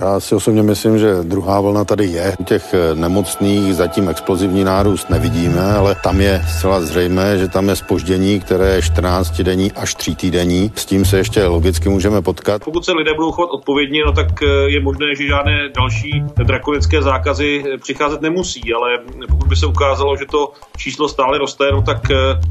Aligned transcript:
Já 0.00 0.20
si 0.20 0.34
osobně 0.34 0.62
myslím, 0.62 0.98
že 0.98 1.14
druhá 1.22 1.60
vlna 1.60 1.84
tady 1.84 2.06
je. 2.06 2.34
U 2.38 2.44
těch 2.44 2.74
nemocných 2.94 3.74
zatím 3.74 4.08
explozivní 4.08 4.64
nárůst 4.64 5.10
nevidíme, 5.10 5.72
ale 5.72 5.96
tam 6.04 6.20
je 6.20 6.42
zcela 6.56 6.80
zřejmé, 6.80 7.38
že 7.38 7.48
tam 7.48 7.68
je 7.68 7.76
spoždění, 7.76 8.40
které 8.40 8.74
je 8.74 8.82
14 8.82 9.40
denní 9.40 9.72
až 9.72 9.94
3 9.94 10.14
týdenní. 10.14 10.72
S 10.74 10.86
tím 10.86 11.04
se 11.04 11.18
ještě 11.18 11.44
logicky 11.44 11.88
můžeme 11.88 12.22
potkat. 12.22 12.64
Pokud 12.64 12.84
se 12.84 12.92
lidé 12.92 13.10
budou 13.16 13.32
chovat 13.32 13.50
odpovědně, 13.50 14.00
no 14.06 14.12
tak 14.12 14.28
je 14.66 14.80
možné, 14.80 15.06
že 15.18 15.26
žádné 15.26 15.68
další 15.76 16.24
drakonické 16.46 17.02
zákazy 17.02 17.64
přicházet 17.82 18.20
nemusí, 18.20 18.62
ale 18.74 18.90
pokud 19.28 19.48
by 19.48 19.56
se 19.56 19.66
ukázalo, 19.66 20.16
že 20.16 20.24
to 20.30 20.52
číslo 20.76 21.08
stále 21.08 21.38
roste, 21.38 21.64
no 21.72 21.82
tak 21.82 22.00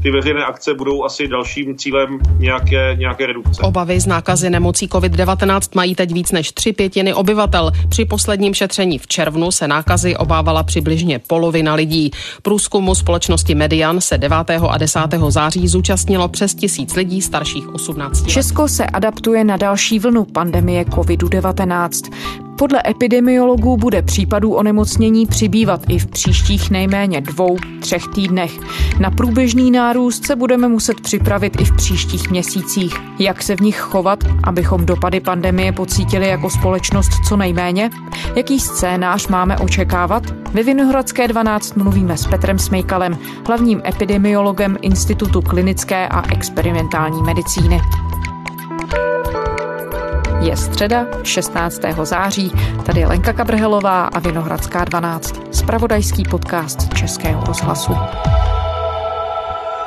ty 0.02 0.10
veřejné 0.10 0.44
akce 0.44 0.74
budou 0.74 1.04
asi 1.04 1.28
dalším 1.28 1.78
cílem 1.78 2.18
nějaké, 2.38 2.96
nějaké 2.98 3.26
redukce. 3.26 3.62
Obavy 3.62 4.00
z 4.00 4.06
nákazy 4.06 4.50
nemocí 4.50 4.88
COVID-19 4.88 5.60
mají 5.74 5.94
teď 5.94 6.12
víc 6.12 6.32
než 6.32 6.52
tři 6.52 6.72
pětiny 6.72 7.14
obyvatel. 7.14 7.39
Při 7.88 8.04
posledním 8.04 8.54
šetření 8.54 8.98
v 8.98 9.06
červnu 9.06 9.50
se 9.50 9.68
nákazy 9.68 10.16
obávala 10.16 10.62
přibližně 10.62 11.18
polovina 11.18 11.74
lidí. 11.74 12.10
Průzkumu 12.42 12.94
společnosti 12.94 13.54
Median 13.54 14.00
se 14.00 14.18
9. 14.18 14.36
a 14.68 14.78
10. 14.78 15.00
září 15.28 15.68
zúčastnilo 15.68 16.28
přes 16.28 16.54
tisíc 16.54 16.94
lidí 16.96 17.22
starších 17.22 17.74
18 17.74 18.20
let. 18.20 18.30
Česko 18.30 18.68
se 18.68 18.86
adaptuje 18.86 19.44
na 19.44 19.56
další 19.56 19.98
vlnu 19.98 20.24
pandemie 20.24 20.84
COVID-19. 20.84 22.49
Podle 22.60 22.82
epidemiologů 22.88 23.76
bude 23.76 24.02
případů 24.02 24.52
onemocnění 24.52 25.26
přibývat 25.26 25.80
i 25.88 25.98
v 25.98 26.06
příštích 26.06 26.70
nejméně 26.70 27.20
dvou, 27.20 27.56
třech 27.80 28.02
týdnech. 28.14 28.52
Na 29.00 29.10
průběžný 29.10 29.70
nárůst 29.70 30.26
se 30.26 30.36
budeme 30.36 30.68
muset 30.68 31.00
připravit 31.00 31.60
i 31.60 31.64
v 31.64 31.76
příštích 31.76 32.30
měsících. 32.30 32.96
Jak 33.18 33.42
se 33.42 33.56
v 33.56 33.60
nich 33.60 33.78
chovat, 33.78 34.24
abychom 34.44 34.86
dopady 34.86 35.20
pandemie 35.20 35.72
pocítili 35.72 36.28
jako 36.28 36.50
společnost 36.50 37.10
co 37.28 37.36
nejméně? 37.36 37.90
Jaký 38.36 38.60
scénář 38.60 39.28
máme 39.28 39.58
očekávat? 39.58 40.22
Ve 40.52 40.62
Vinohradské 40.62 41.28
12 41.28 41.76
mluvíme 41.76 42.16
s 42.16 42.26
Petrem 42.26 42.58
Smejkalem, 42.58 43.18
hlavním 43.46 43.82
epidemiologem 43.86 44.76
Institutu 44.82 45.42
klinické 45.42 46.08
a 46.08 46.32
experimentální 46.32 47.22
medicíny. 47.22 47.80
Je 50.40 50.56
středa 50.56 51.06
16. 51.22 51.80
září, 52.02 52.52
tady 52.86 53.00
je 53.00 53.06
Lenka 53.06 53.32
Kabrhelová 53.32 54.04
a 54.04 54.18
Vinohradská 54.18 54.84
12, 54.84 55.54
spravodajský 55.54 56.22
podcast 56.30 56.94
Českého 56.94 57.44
rozhlasu. 57.44 57.92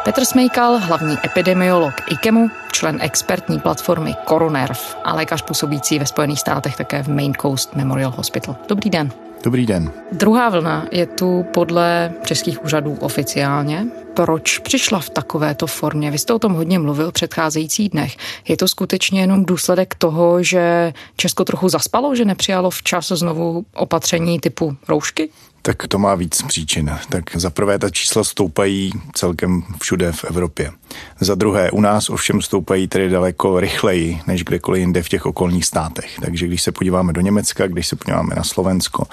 Petr 0.05 0.25
Smejkal, 0.25 0.79
hlavní 0.79 1.17
epidemiolog 1.25 1.93
IKEMu, 2.11 2.47
člen 2.71 2.97
expertní 3.01 3.59
platformy 3.59 4.15
Coronerv 4.27 4.95
a 5.03 5.15
lékař 5.15 5.41
působící 5.41 5.99
ve 5.99 6.05
Spojených 6.05 6.39
státech 6.39 6.75
také 6.75 7.03
v 7.03 7.07
Main 7.07 7.33
Coast 7.33 7.75
Memorial 7.75 8.13
Hospital. 8.17 8.55
Dobrý 8.67 8.89
den. 8.89 9.11
Dobrý 9.43 9.65
den. 9.65 9.91
Druhá 10.11 10.49
vlna 10.49 10.85
je 10.91 11.05
tu 11.05 11.45
podle 11.53 12.11
českých 12.23 12.63
úřadů 12.63 12.97
oficiálně. 12.99 13.85
Proč 14.13 14.57
přišla 14.59 14.99
v 14.99 15.09
takovéto 15.09 15.67
formě? 15.67 16.11
Vy 16.11 16.17
jste 16.17 16.33
o 16.33 16.39
tom 16.39 16.53
hodně 16.53 16.79
mluvil 16.79 17.09
v 17.09 17.13
předcházejících 17.13 17.89
dnech. 17.89 18.17
Je 18.47 18.57
to 18.57 18.67
skutečně 18.67 19.21
jenom 19.21 19.45
důsledek 19.45 19.95
toho, 19.95 20.43
že 20.43 20.93
Česko 21.15 21.45
trochu 21.45 21.69
zaspalo, 21.69 22.15
že 22.15 22.25
nepřijalo 22.25 22.69
včas 22.69 23.07
znovu 23.07 23.65
opatření 23.75 24.39
typu 24.39 24.77
roušky? 24.87 25.29
Tak 25.65 25.87
to 25.87 25.99
má 25.99 26.15
víc 26.15 26.41
příčin. 26.41 26.97
Tak 27.09 27.23
za 27.35 27.49
prvé 27.49 27.79
ta 27.79 27.89
čísla 27.89 28.23
stoupají 28.23 28.91
celkem 29.13 29.63
všude 29.81 30.11
v 30.11 30.23
Evropě. 30.23 30.71
Za 31.19 31.35
druhé, 31.35 31.71
u 31.71 31.81
nás 31.81 32.09
ovšem 32.09 32.41
stoupají 32.41 32.87
tedy 32.87 33.09
daleko 33.09 33.59
rychleji 33.59 34.19
než 34.27 34.43
kdekoliv 34.43 34.79
jinde 34.79 35.03
v 35.03 35.09
těch 35.09 35.25
okolních 35.25 35.65
státech. 35.65 36.19
Takže 36.21 36.47
když 36.47 36.63
se 36.63 36.71
podíváme 36.71 37.13
do 37.13 37.21
Německa, 37.21 37.67
když 37.67 37.87
se 37.87 37.95
podíváme 37.95 38.35
na 38.35 38.43
Slovensko, 38.43 39.03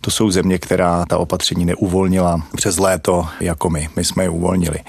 to 0.00 0.10
jsou 0.10 0.30
země, 0.30 0.58
která 0.58 1.04
ta 1.08 1.18
opatření 1.18 1.64
neuvolnila 1.64 2.42
přes 2.56 2.78
léto 2.78 3.26
jako 3.40 3.70
my. 3.70 3.88
My 3.96 4.04
jsme 4.04 4.22
je 4.22 4.30
uvolnili. 4.40 4.80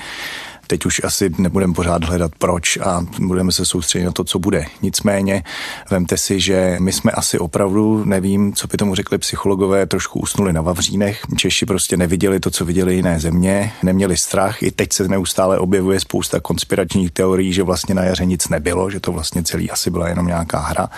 Teď 0.72 0.86
už 0.86 1.02
asi 1.04 1.32
nebudeme 1.38 1.74
pořád 1.74 2.04
hledat 2.04 2.32
proč 2.38 2.78
a 2.78 3.06
budeme 3.20 3.52
se 3.52 3.66
soustředit 3.66 4.06
na 4.06 4.12
to, 4.12 4.24
co 4.24 4.40
bude. 4.40 4.66
Nicméně 4.82 5.44
vemte 5.90 6.18
si, 6.18 6.40
že 6.40 6.78
my 6.80 6.92
jsme 6.92 7.12
asi 7.12 7.40
opravdu, 7.40 8.06
nevím, 8.06 8.54
co 8.54 8.68
by 8.68 8.78
tomu 8.78 8.96
řekli 8.96 9.18
psychologové, 9.18 9.86
trošku 9.86 10.20
usnuli 10.20 10.54
na 10.54 10.62
Vavřínech. 10.62 11.22
Češi 11.38 11.66
prostě 11.66 11.98
neviděli 11.98 12.40
to, 12.40 12.52
co 12.52 12.66
viděli 12.66 12.96
jiné 12.96 13.20
země, 13.20 13.74
neměli 13.84 14.18
strach. 14.18 14.64
I 14.64 14.72
teď 14.72 14.94
se 14.94 15.08
neustále 15.08 15.60
objevuje 15.60 16.00
spousta 16.00 16.40
konspiračních 16.40 17.12
teorií, 17.12 17.54
že 17.54 17.64
vlastně 17.64 17.96
na 17.96 18.04
jaře 18.04 18.26
nic 18.26 18.50
nebylo, 18.50 18.92
že 18.92 19.00
to 19.00 19.12
vlastně 19.12 19.44
celý 19.44 19.72
asi 19.72 19.90
byla 19.90 20.10
jenom 20.10 20.28
nějaká 20.28 20.60
hra. 20.60 20.90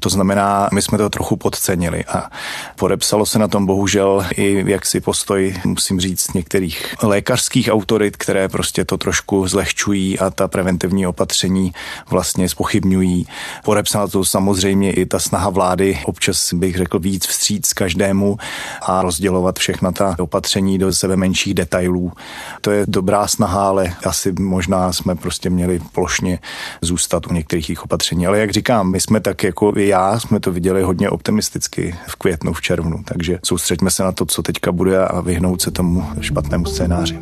To 0.00 0.08
znamená, 0.08 0.68
my 0.72 0.82
jsme 0.82 0.98
to 0.98 1.10
trochu 1.10 1.36
podcenili 1.36 2.04
a 2.04 2.30
podepsalo 2.78 3.26
se 3.26 3.38
na 3.38 3.48
tom 3.48 3.66
bohužel 3.66 4.26
i 4.36 4.64
jaksi 4.66 5.00
postoj, 5.00 5.54
musím 5.64 6.00
říct, 6.00 6.34
některých 6.34 6.94
lékařských 7.02 7.68
autorit, 7.72 8.16
které 8.16 8.48
prostě 8.48 8.84
to 8.84 8.98
trošku 9.06 9.48
zlehčují 9.48 10.18
a 10.18 10.30
ta 10.30 10.48
preventivní 10.48 11.06
opatření 11.06 11.72
vlastně 12.10 12.48
spochybňují. 12.48 13.26
Podepsala 13.64 14.08
to 14.08 14.24
samozřejmě 14.24 14.92
i 14.92 15.06
ta 15.06 15.18
snaha 15.18 15.50
vlády 15.50 15.98
občas 16.04 16.52
bych 16.54 16.76
řekl 16.76 16.98
víc 16.98 17.26
vstříc 17.26 17.72
každému 17.72 18.38
a 18.82 19.02
rozdělovat 19.02 19.58
všechna 19.58 19.92
ta 19.92 20.16
opatření 20.18 20.78
do 20.78 20.92
sebe 20.92 21.16
menších 21.16 21.54
detailů. 21.54 22.12
To 22.60 22.70
je 22.70 22.84
dobrá 22.88 23.26
snaha, 23.26 23.68
ale 23.68 23.94
asi 24.06 24.32
možná 24.32 24.92
jsme 24.92 25.14
prostě 25.14 25.50
měli 25.50 25.80
plošně 25.92 26.38
zůstat 26.82 27.26
u 27.26 27.32
některých 27.32 27.70
jich 27.70 27.84
opatření. 27.84 28.26
Ale 28.26 28.38
jak 28.38 28.50
říkám, 28.50 28.90
my 28.90 29.00
jsme 29.00 29.20
tak 29.20 29.44
jako 29.44 29.72
i 29.76 29.88
já, 29.88 30.20
jsme 30.20 30.40
to 30.40 30.52
viděli 30.52 30.82
hodně 30.82 31.10
optimisticky 31.10 31.94
v 32.06 32.16
květnu, 32.16 32.52
v 32.52 32.60
červnu, 32.60 33.02
takže 33.04 33.38
soustřeďme 33.44 33.90
se 33.90 34.02
na 34.02 34.12
to, 34.12 34.26
co 34.26 34.42
teďka 34.42 34.72
bude 34.72 35.06
a 35.06 35.20
vyhnout 35.20 35.62
se 35.62 35.70
tomu 35.70 36.06
špatnému 36.20 36.66
scénáři. 36.66 37.18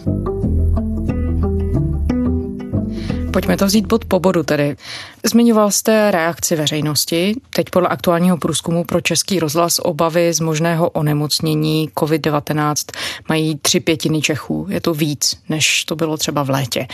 Pojďme 3.35 3.57
to 3.57 3.67
vzít 3.67 3.89
pod 3.89 4.05
pobodu 4.05 4.43
tedy. 4.43 4.77
Zmiňoval 5.25 5.71
jste 5.71 6.11
reakci 6.11 6.57
veřejnosti. 6.57 7.35
Teď 7.51 7.71
podle 7.71 7.89
aktuálního 7.89 8.37
průzkumu 8.37 8.85
pro 8.85 9.01
Český 9.01 9.41
rozhlas 9.41 9.79
obavy 9.83 10.33
z 10.33 10.41
možného 10.41 10.91
onemocnění 10.91 11.91
COVID-19 11.97 12.75
mají 13.29 13.59
tři 13.59 13.81
pětiny 13.81 14.21
Čechů. 14.21 14.67
Je 14.71 14.81
to 14.81 14.95
víc, 14.95 15.39
než 15.49 15.85
to 15.85 15.97
bylo 15.97 16.17
třeba 16.17 16.43
v 16.43 16.51
létě. 16.51 16.87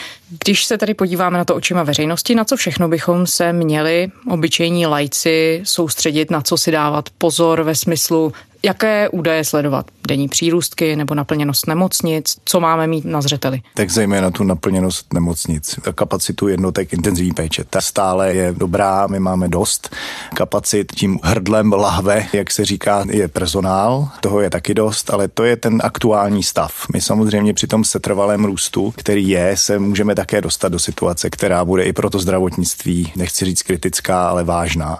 Když 0.45 0.65
se 0.65 0.78
tady 0.78 0.95
podíváme 0.95 1.39
na 1.39 1.45
to 1.45 1.55
očima 1.55 1.83
veřejnosti, 1.83 2.34
na 2.34 2.45
co 2.45 2.57
všechno 2.57 2.89
bychom 2.89 3.27
se 3.27 3.53
měli 3.53 4.09
obyčejní 4.31 4.87
lajci 4.87 5.61
soustředit, 5.65 6.31
na 6.31 6.41
co 6.43 6.57
si 6.57 6.71
dávat 6.71 7.11
pozor 7.19 7.62
ve 7.62 7.75
smyslu 7.75 8.33
Jaké 8.62 9.09
údaje 9.09 9.45
sledovat? 9.45 9.87
Denní 10.10 10.28
přírůstky 10.28 10.97
nebo 10.97 11.15
naplněnost 11.15 11.66
nemocnic? 11.66 12.37
Co 12.44 12.60
máme 12.60 12.87
mít 12.87 13.04
na 13.04 13.22
zřeteli? 13.22 13.60
Tak 13.75 13.91
zejména 13.91 14.31
tu 14.31 14.44
naplněnost 14.44 15.12
nemocnic. 15.12 15.78
Kapacitu 15.94 16.48
jednotek 16.48 16.93
intenzivní 16.93 17.32
péče. 17.32 17.65
Ta 17.71 17.81
stále 17.81 18.34
je 18.34 18.54
dobrá, 18.59 19.06
my 19.06 19.21
máme 19.21 19.48
dost 19.48 19.97
kapacit. 20.34 20.93
Tím 20.93 21.19
hrdlem 21.22 21.72
lahve, 21.72 22.26
jak 22.32 22.50
se 22.50 22.65
říká, 22.65 23.04
je 23.10 23.28
personál. 23.28 24.09
Toho 24.21 24.41
je 24.41 24.50
taky 24.50 24.75
dost, 24.75 25.10
ale 25.10 25.28
to 25.28 25.44
je 25.44 25.56
ten 25.56 25.81
aktuální 25.84 26.42
stav. 26.42 26.72
My 26.92 27.00
samozřejmě 27.00 27.54
při 27.54 27.66
tom 27.66 27.84
setrvalém 27.84 28.44
růstu, 28.44 28.92
který 28.97 29.28
je, 29.28 29.56
se 29.56 29.78
můžeme 29.78 30.15
také 30.15 30.41
dostat 30.41 30.69
do 30.69 30.78
situace, 30.78 31.31
která 31.31 31.65
bude 31.65 31.84
i 31.84 31.92
pro 31.92 32.10
to 32.10 32.19
zdravotnictví, 32.19 33.12
nechci 33.16 33.44
říct 33.44 33.62
kritická, 33.62 34.28
ale 34.28 34.44
vážná. 34.44 34.98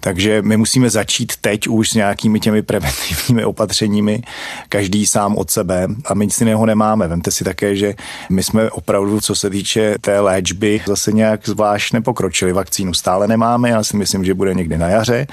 Takže 0.00 0.42
my 0.42 0.56
musíme 0.56 0.90
začít 0.90 1.32
teď 1.40 1.68
už 1.68 1.90
s 1.90 1.94
nějakými 1.94 2.40
těmi 2.40 2.62
preventivními 2.62 3.32
preventivními 3.32 3.44
opatřeními, 3.44 4.22
každý 4.68 5.06
sám 5.06 5.36
od 5.36 5.50
sebe 5.50 5.86
a 6.06 6.14
my 6.14 6.26
nic 6.26 6.40
jiného 6.40 6.66
nemáme. 6.66 7.08
Vemte 7.08 7.30
si 7.30 7.44
také, 7.44 7.76
že 7.76 7.94
my 8.30 8.42
jsme 8.42 8.70
opravdu, 8.70 9.20
co 9.20 9.34
se 9.34 9.50
týče 9.50 9.94
té 10.00 10.20
léčby, 10.20 10.80
zase 10.86 11.12
nějak 11.12 11.48
zvlášť 11.48 11.92
nepokročili. 11.92 12.52
Vakcínu 12.52 12.94
stále 12.94 13.28
nemáme, 13.28 13.70
já 13.70 13.84
si 13.84 13.96
myslím, 13.96 14.24
že 14.24 14.34
bude 14.34 14.54
někdy 14.54 14.78
na 14.78 14.88
jaře. 14.88 15.26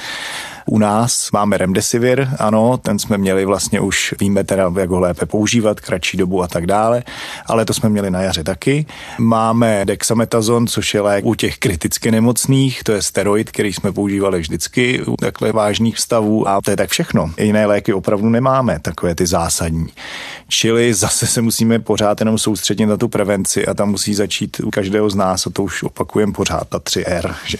U 0.71 0.77
nás 0.77 1.31
máme 1.31 1.57
remdesivir, 1.57 2.27
ano, 2.39 2.77
ten 2.77 2.99
jsme 2.99 3.17
měli 3.17 3.45
vlastně 3.45 3.79
už, 3.79 4.15
víme 4.19 4.43
teda, 4.43 4.71
jak 4.79 4.89
ho 4.89 4.99
lépe 4.99 5.25
používat, 5.25 5.79
kratší 5.79 6.17
dobu 6.17 6.43
a 6.43 6.47
tak 6.47 6.67
dále, 6.67 7.03
ale 7.45 7.65
to 7.65 7.73
jsme 7.73 7.89
měli 7.89 8.11
na 8.11 8.21
jaře 8.21 8.43
taky. 8.43 8.85
Máme 9.19 9.85
dexametazon, 9.85 10.67
což 10.67 10.93
je 10.93 11.01
lék 11.01 11.25
u 11.25 11.35
těch 11.35 11.57
kriticky 11.57 12.11
nemocných, 12.11 12.83
to 12.83 12.91
je 12.91 13.01
steroid, 13.01 13.51
který 13.51 13.73
jsme 13.73 13.91
používali 13.91 14.39
vždycky 14.39 15.01
u 15.05 15.15
takhle 15.15 15.51
vážných 15.51 15.99
stavů 15.99 16.47
a 16.47 16.61
to 16.61 16.71
je 16.71 16.77
tak 16.77 16.89
všechno. 16.89 17.31
Jiné 17.37 17.65
léky 17.65 17.93
opravdu 17.93 18.29
nemáme, 18.29 18.79
takové 18.79 19.15
ty 19.15 19.25
zásadní. 19.27 19.87
Čili 20.47 20.93
zase 20.93 21.27
se 21.27 21.41
musíme 21.41 21.79
pořád 21.79 22.21
jenom 22.21 22.37
soustředit 22.37 22.85
na 22.85 22.97
tu 22.97 23.07
prevenci 23.07 23.65
a 23.65 23.73
tam 23.73 23.89
musí 23.89 24.13
začít 24.13 24.59
u 24.59 24.69
každého 24.69 25.09
z 25.09 25.15
nás 25.15 25.47
a 25.47 25.49
to 25.49 25.63
už 25.63 25.83
opakujeme 25.83 26.33
pořád, 26.33 26.67
ta 26.69 26.77
3R. 26.77 27.35
Že? 27.45 27.57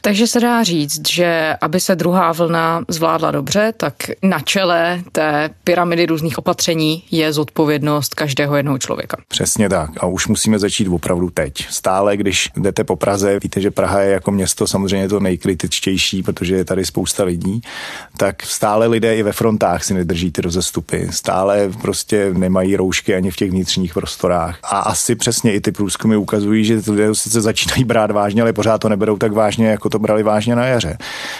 Takže 0.00 0.26
se 0.26 0.40
dá 0.40 0.62
říct, 0.62 1.08
že 1.08 1.56
aby 1.60 1.80
se 1.80 1.96
druhá 1.96 2.32
vlna 2.32 2.43
vlna 2.46 2.82
zvládla 2.88 3.30
dobře, 3.30 3.72
tak 3.76 3.94
na 4.22 4.40
čele 4.40 5.02
té 5.12 5.50
pyramidy 5.64 6.06
různých 6.06 6.38
opatření 6.38 7.02
je 7.10 7.32
zodpovědnost 7.32 8.14
každého 8.14 8.56
jednoho 8.56 8.78
člověka. 8.78 9.16
Přesně 9.28 9.68
tak. 9.68 9.90
A 10.00 10.06
už 10.06 10.26
musíme 10.26 10.58
začít 10.58 10.88
opravdu 10.88 11.30
teď. 11.30 11.66
Stále, 11.70 12.16
když 12.16 12.50
jdete 12.56 12.84
po 12.84 12.96
Praze, 12.96 13.38
víte, 13.42 13.60
že 13.60 13.70
Praha 13.70 14.00
je 14.00 14.12
jako 14.12 14.30
město 14.30 14.66
samozřejmě 14.66 15.08
to 15.08 15.20
nejkritičtější, 15.20 16.22
protože 16.22 16.56
je 16.56 16.64
tady 16.64 16.84
spousta 16.84 17.24
lidí, 17.24 17.60
tak 18.16 18.42
stále 18.42 18.86
lidé 18.86 19.16
i 19.16 19.22
ve 19.22 19.32
frontách 19.32 19.84
si 19.84 19.94
nedrží 19.94 20.32
ty 20.32 20.40
rozestupy. 20.40 21.08
Stále 21.10 21.70
prostě 21.82 22.30
nemají 22.32 22.76
roušky 22.76 23.14
ani 23.14 23.30
v 23.30 23.36
těch 23.36 23.50
vnitřních 23.50 23.94
prostorách. 23.94 24.58
A 24.62 24.78
asi 24.78 25.14
přesně 25.14 25.54
i 25.54 25.60
ty 25.60 25.72
průzkumy 25.72 26.16
ukazují, 26.16 26.64
že 26.64 26.80
lidé 26.88 27.14
sice 27.14 27.40
začínají 27.40 27.84
brát 27.84 28.10
vážně, 28.10 28.42
ale 28.42 28.52
pořád 28.52 28.78
to 28.78 28.88
neberou 28.88 29.16
tak 29.16 29.32
vážně, 29.32 29.68
jako 29.68 29.88
to 29.88 29.98
brali 29.98 30.22
vážně 30.22 30.56
na 30.56 30.66
jaře. 30.66 30.98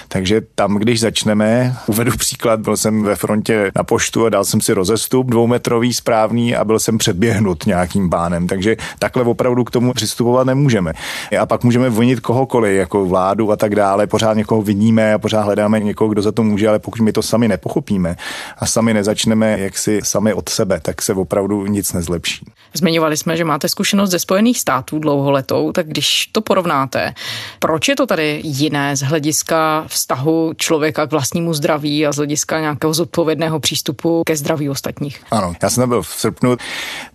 Takže 0.08 0.42
tam, 0.54 0.76
když 0.84 1.00
začneme, 1.00 1.76
uvedu 1.86 2.12
příklad, 2.16 2.60
byl 2.60 2.76
jsem 2.76 3.02
ve 3.02 3.16
frontě 3.16 3.72
na 3.76 3.84
poštu 3.84 4.26
a 4.26 4.28
dal 4.28 4.44
jsem 4.44 4.60
si 4.60 4.72
rozestup 4.72 5.26
dvoumetrový 5.26 5.94
správný 5.94 6.56
a 6.56 6.64
byl 6.64 6.78
jsem 6.78 6.98
předběhnut 6.98 7.66
nějakým 7.66 8.08
bánem. 8.08 8.46
Takže 8.46 8.76
takhle 8.98 9.22
opravdu 9.22 9.64
k 9.64 9.70
tomu 9.70 9.92
přistupovat 9.92 10.46
nemůžeme. 10.46 10.92
A 11.40 11.46
pak 11.46 11.64
můžeme 11.64 11.90
vinit 11.90 12.20
kohokoliv, 12.20 12.76
jako 12.76 13.06
vládu 13.06 13.52
a 13.52 13.56
tak 13.56 13.74
dále. 13.74 14.06
Pořád 14.06 14.34
někoho 14.34 14.62
vidíme 14.62 15.14
a 15.14 15.18
pořád 15.18 15.42
hledáme 15.42 15.80
někoho, 15.80 16.08
kdo 16.08 16.22
za 16.22 16.32
to 16.32 16.42
může, 16.42 16.68
ale 16.68 16.78
pokud 16.78 17.00
my 17.00 17.12
to 17.12 17.22
sami 17.22 17.48
nepochopíme 17.48 18.16
a 18.58 18.66
sami 18.66 18.94
nezačneme 18.94 19.60
jaksi 19.60 20.00
sami 20.04 20.34
od 20.34 20.48
sebe, 20.48 20.80
tak 20.80 21.02
se 21.02 21.12
opravdu 21.12 21.66
nic 21.66 21.92
nezlepší. 21.92 22.46
Zmiňovali 22.74 23.16
jsme, 23.16 23.36
že 23.36 23.44
máte 23.44 23.68
zkušenost 23.68 24.10
ze 24.10 24.18
Spojených 24.18 24.60
států 24.60 24.98
dlouholetou, 24.98 25.72
tak 25.72 25.88
když 25.88 26.26
to 26.32 26.40
porovnáte, 26.40 27.14
proč 27.58 27.88
je 27.88 27.96
to 27.96 28.06
tady 28.06 28.40
jiné 28.44 28.96
z 28.96 29.00
hlediska 29.00 29.84
vztahu 29.86 30.52
člověka 30.56 30.73
k 30.80 31.10
vlastnímu 31.10 31.54
zdraví 31.54 32.06
a 32.06 32.12
z 32.12 32.16
hlediska 32.16 32.60
nějakého 32.60 32.94
zodpovědného 32.94 33.60
přístupu 33.60 34.22
ke 34.26 34.36
zdraví 34.36 34.68
ostatních? 34.68 35.20
Ano, 35.30 35.54
já 35.62 35.70
jsem 35.70 35.88
byl 35.88 36.02
v 36.02 36.08
srpnu, 36.08 36.56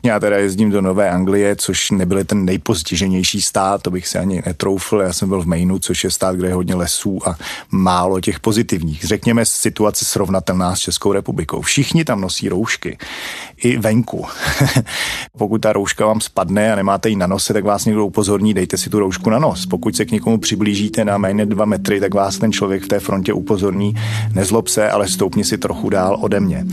já 0.03 0.19
teda 0.19 0.37
jezdím 0.37 0.71
do 0.71 0.81
Nové 0.81 1.09
Anglie, 1.09 1.55
což 1.55 1.91
nebyl 1.91 2.23
ten 2.23 2.45
nejpostiženější 2.45 3.41
stát, 3.41 3.81
to 3.81 3.91
bych 3.91 4.07
si 4.07 4.17
ani 4.17 4.43
netroufl, 4.45 4.97
já 4.97 5.13
jsem 5.13 5.29
byl 5.29 5.41
v 5.41 5.45
Mainu, 5.45 5.79
což 5.79 6.03
je 6.03 6.11
stát, 6.11 6.35
kde 6.35 6.47
je 6.47 6.53
hodně 6.53 6.75
lesů 6.75 7.19
a 7.27 7.35
málo 7.71 8.21
těch 8.21 8.39
pozitivních. 8.39 9.03
Řekněme 9.03 9.45
situace 9.45 10.05
srovnatelná 10.05 10.75
s 10.75 10.79
Českou 10.79 11.13
republikou. 11.13 11.61
Všichni 11.61 12.05
tam 12.05 12.21
nosí 12.21 12.49
roušky, 12.49 12.97
i 13.57 13.77
venku. 13.77 14.25
Pokud 15.37 15.61
ta 15.61 15.73
rouška 15.73 16.05
vám 16.05 16.21
spadne 16.21 16.73
a 16.73 16.75
nemáte 16.75 17.09
ji 17.09 17.15
na 17.15 17.27
nose, 17.27 17.53
tak 17.53 17.63
vás 17.63 17.85
někdo 17.85 18.05
upozorní, 18.05 18.53
dejte 18.53 18.77
si 18.77 18.89
tu 18.89 18.99
roušku 18.99 19.29
na 19.29 19.39
nos. 19.39 19.65
Pokud 19.65 19.95
se 19.95 20.05
k 20.05 20.11
někomu 20.11 20.37
přiblížíte 20.37 21.05
na 21.05 21.17
méně 21.17 21.45
dva 21.45 21.65
metry, 21.65 21.99
tak 21.99 22.13
vás 22.13 22.37
ten 22.37 22.51
člověk 22.51 22.83
v 22.83 22.87
té 22.87 22.99
frontě 22.99 23.33
upozorní, 23.33 23.48
nezlob 24.33 24.67
se, 24.67 24.89
ale 24.89 25.07
stoupni 25.07 25.43
si 25.43 25.57
trochu 25.57 25.89
dál 25.89 26.17
ode 26.21 26.39
mě. 26.39 26.65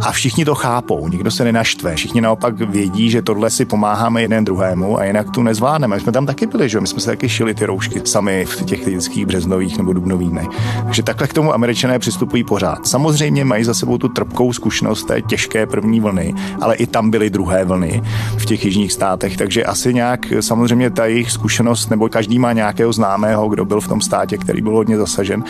A 0.00 0.12
všichni 0.12 0.44
to 0.44 0.54
chápou, 0.54 1.08
nikdo 1.08 1.30
se 1.30 1.44
nenaštve, 1.44 1.94
všichni 1.94 2.20
naopak 2.20 2.60
vědí, 2.60 3.10
že 3.10 3.22
tohle 3.22 3.50
si 3.50 3.64
pomáháme 3.64 4.22
jeden 4.22 4.44
druhému 4.44 4.98
a 4.98 5.04
jinak 5.04 5.30
tu 5.30 5.42
nezvládneme. 5.42 5.96
My 5.96 6.00
jsme 6.00 6.12
tam 6.12 6.26
taky 6.26 6.46
byli, 6.46 6.68
že 6.68 6.80
my 6.80 6.86
jsme 6.86 7.00
se 7.00 7.10
taky 7.10 7.28
šili 7.28 7.54
ty 7.54 7.66
roušky 7.66 8.00
sami 8.04 8.44
v 8.44 8.64
těch 8.64 8.86
lidských 8.86 9.26
březnových 9.26 9.78
nebo 9.78 9.92
dubnových 9.92 10.30
dnech. 10.30 10.48
Takže 10.84 11.02
takhle 11.02 11.28
k 11.28 11.32
tomu 11.32 11.54
američané 11.54 11.98
přistupují 11.98 12.44
pořád. 12.44 12.86
Samozřejmě 12.86 13.44
mají 13.44 13.64
za 13.64 13.74
sebou 13.74 13.98
tu 13.98 14.08
trpkou 14.08 14.52
zkušenost 14.52 15.04
té 15.04 15.22
těžké 15.22 15.66
první 15.66 16.00
vlny, 16.00 16.34
ale 16.60 16.74
i 16.74 16.86
tam 16.86 17.10
byly 17.10 17.30
druhé 17.30 17.64
vlny 17.64 18.02
v 18.38 18.44
těch 18.44 18.64
jižních 18.64 18.92
státech, 18.92 19.36
takže 19.36 19.64
asi 19.64 19.94
nějak 19.94 20.26
samozřejmě 20.40 20.90
ta 20.90 21.06
jejich 21.06 21.30
zkušenost, 21.30 21.90
nebo 21.90 22.08
každý 22.08 22.38
má 22.38 22.52
nějakého 22.52 22.92
známého, 22.92 23.48
kdo 23.48 23.64
byl 23.64 23.80
v 23.80 23.88
tom 23.88 24.00
státě, 24.00 24.38
který 24.38 24.62
byl 24.62 24.72
hodně 24.72 24.96
zasažen, 24.96 25.44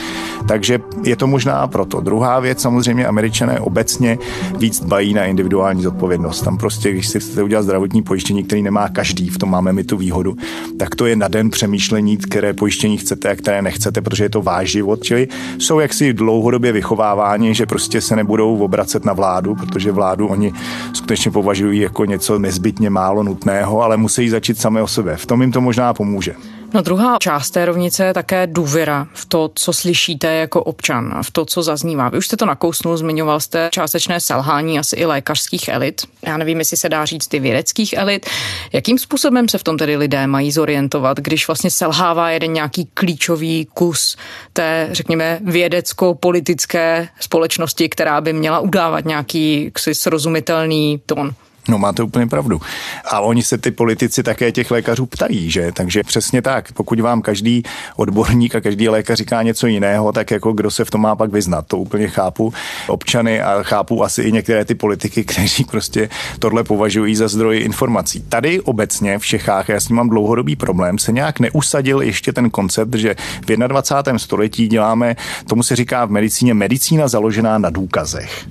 takže 0.49 0.72
je 1.05 1.17
to 1.17 1.27
možná 1.27 1.67
proto. 1.67 2.01
Druhá 2.01 2.41
věc, 2.41 2.61
samozřejmě 2.61 3.07
američané 3.07 3.61
obecně 3.61 4.19
víc 4.59 4.81
dbají 4.81 5.15
na 5.15 5.25
individuální 5.25 5.83
zodpovědnost. 5.83 6.41
Tam 6.41 6.59
prostě, 6.59 6.93
když 6.93 7.09
si 7.09 7.21
chcete 7.21 7.43
udělat 7.43 7.63
zdravotní 7.63 8.03
pojištění, 8.03 8.45
který 8.45 8.63
nemá 8.63 8.89
každý, 8.89 9.29
v 9.29 9.39
tom 9.39 9.51
máme 9.51 9.73
my 9.73 9.85
tu 9.85 9.97
výhodu, 9.97 10.37
tak 10.79 10.95
to 10.95 11.07
je 11.07 11.17
na 11.17 11.29
den 11.29 11.51
přemýšlení, 11.51 12.17
které 12.17 12.53
pojištění 12.53 12.97
chcete 12.97 13.31
a 13.31 13.35
které 13.35 13.63
nechcete, 13.63 14.01
protože 14.01 14.25
je 14.25 14.31
to 14.31 14.43
váš 14.43 14.71
život. 14.71 15.03
Čili 15.03 15.29
jsou 15.59 15.81
jaksi 15.81 16.13
dlouhodobě 16.13 16.73
vychováváni, 16.73 17.55
že 17.55 17.67
prostě 17.67 18.01
se 18.01 18.17
nebudou 18.17 18.59
obracet 18.59 19.05
na 19.05 19.13
vládu, 19.13 19.55
protože 19.55 19.93
vládu 19.93 20.27
oni 20.27 20.53
skutečně 20.93 21.31
považují 21.31 21.81
jako 21.81 22.05
něco 22.05 22.39
nezbytně 22.39 22.91
málo 22.91 23.23
nutného, 23.23 23.83
ale 23.83 23.97
musí 23.97 24.29
začít 24.29 24.59
sami 24.59 24.81
o 24.81 24.87
sebe. 24.87 25.17
V 25.17 25.27
tom 25.27 25.43
jim 25.43 25.53
to 25.53 25.61
možná 25.61 25.95
pomůže. 25.95 26.35
No 26.75 26.83
druhá 26.83 27.17
část 27.21 27.51
té 27.51 27.65
rovnice 27.65 28.05
je 28.05 28.15
také 28.15 28.47
důvěra 28.47 29.07
v 29.15 29.25
to, 29.27 29.51
co 29.55 29.73
slyšíte 29.73 30.33
jako 30.33 30.63
občan, 30.65 31.23
v 31.23 31.31
to, 31.31 31.45
co 31.45 31.63
zaznívá. 31.63 32.09
Vy 32.09 32.19
už 32.19 32.27
jste 32.27 32.37
to 32.37 32.47
nakousnul, 32.47 32.97
zmiňoval 32.97 33.41
jste 33.41 33.69
částečné 33.73 34.21
selhání 34.21 34.79
asi 34.79 34.97
i 34.97 35.05
lékařských 35.05 35.69
elit. 35.69 36.03
Já 36.27 36.37
nevím, 36.37 36.59
jestli 36.59 36.77
se 36.77 36.89
dá 36.89 37.05
říct 37.05 37.29
ty 37.29 37.41
vědeckých 37.41 37.93
elit. 37.93 38.27
Jakým 38.73 38.99
způsobem 38.99 39.49
se 39.49 39.59
v 39.59 39.63
tom 39.63 39.79
tedy 39.79 39.97
lidé 39.97 40.27
mají 40.27 40.53
zorientovat, 40.53 41.19
když 41.19 41.47
vlastně 41.47 41.71
selhává 41.71 42.31
jeden 42.31 42.53
nějaký 42.53 42.89
klíčový 42.95 43.69
kus 43.75 44.17
té, 44.53 44.89
řekněme, 44.93 45.39
vědecko-politické 45.45 47.09
společnosti, 47.21 47.89
která 47.89 48.21
by 48.21 48.33
měla 48.33 48.61
udávat 48.61 49.05
nějaký 49.05 49.73
srozumitelný 49.93 51.03
tón? 51.07 51.35
No 51.69 51.79
máte 51.79 52.03
úplně 52.03 52.27
pravdu. 52.27 52.61
A 53.05 53.21
oni 53.21 53.43
se 53.43 53.59
ty 53.59 53.71
politici 53.71 54.23
také 54.23 54.53
těch 54.53 54.71
lékařů 54.71 55.07
ptají, 55.07 55.51
že? 55.51 55.73
Takže 55.73 56.03
přesně 56.03 56.43
tak. 56.43 56.73
Pokud 56.73 57.01
vám 57.01 57.23
každý 57.23 57.63
odborník 57.97 58.55
a 58.55 58.61
každý 58.61 58.89
lékař 58.89 59.19
říká 59.19 59.43
něco 59.43 59.67
jiného, 59.67 60.13
tak 60.13 60.31
jako 60.31 60.53
kdo 60.53 60.71
se 60.71 60.85
v 60.85 60.91
tom 60.91 61.01
má 61.01 61.17
pak 61.17 61.33
vyznat. 61.33 61.67
To 61.67 61.79
úplně 61.79 62.09
chápu 62.09 62.53
občany 62.89 63.43
a 63.43 63.63
chápu 63.63 64.05
asi 64.05 64.23
i 64.23 64.33
některé 64.33 64.65
ty 64.65 64.75
politiky, 64.75 65.25
kteří 65.33 65.65
prostě 65.65 66.09
tohle 66.39 66.65
považují 66.65 67.17
za 67.17 67.29
zdroj 67.29 67.61
informací. 67.61 68.25
Tady 68.29 68.61
obecně 68.61 69.19
v 69.19 69.27
Čechách, 69.27 69.69
já 69.69 69.81
s 69.81 69.87
tím 69.87 69.97
mám 69.97 70.09
dlouhodobý 70.09 70.57
problém, 70.57 70.99
se 70.99 71.13
nějak 71.13 71.41
neusadil 71.41 72.03
ještě 72.03 72.33
ten 72.33 72.51
koncept, 72.51 72.95
že 72.95 73.17
v 73.41 73.57
21. 73.57 74.19
století 74.19 74.69
děláme, 74.69 75.17
tomu 75.47 75.63
se 75.63 75.77
říká 75.77 76.05
v 76.05 76.11
medicíně 76.11 76.55
medicína 76.55 77.09
založená 77.09 77.59
na 77.59 77.71
důkazech. 77.71 78.49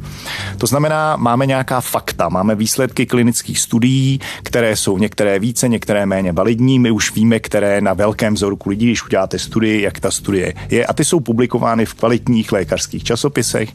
To 0.58 0.68
znamená, 0.68 1.16
máme 1.16 1.46
nějaká 1.46 1.82
fakta, 1.82 2.30
máme 2.30 2.56
výsledky 2.56 3.01
výsledky 3.02 3.06
klinických 3.06 3.60
studií, 3.60 4.20
které 4.44 4.76
jsou 4.76 4.98
některé 4.98 5.40
více, 5.40 5.68
některé 5.68 6.06
méně 6.06 6.32
validní. 6.32 6.80
My 6.80 6.92
už 6.92 7.16
víme, 7.16 7.40
které 7.40 7.82
na 7.82 7.94
velkém 7.94 8.34
vzorku 8.34 8.70
lidí, 8.70 8.86
když 8.86 9.06
uděláte 9.06 9.40
studii, 9.40 9.82
jak 9.82 10.00
ta 10.00 10.12
studie 10.12 10.54
je. 10.70 10.86
A 10.86 10.94
ty 10.94 11.06
jsou 11.06 11.20
publikovány 11.20 11.86
v 11.86 11.94
kvalitních 11.94 12.52
lékařských 12.52 13.04
časopisech, 13.04 13.70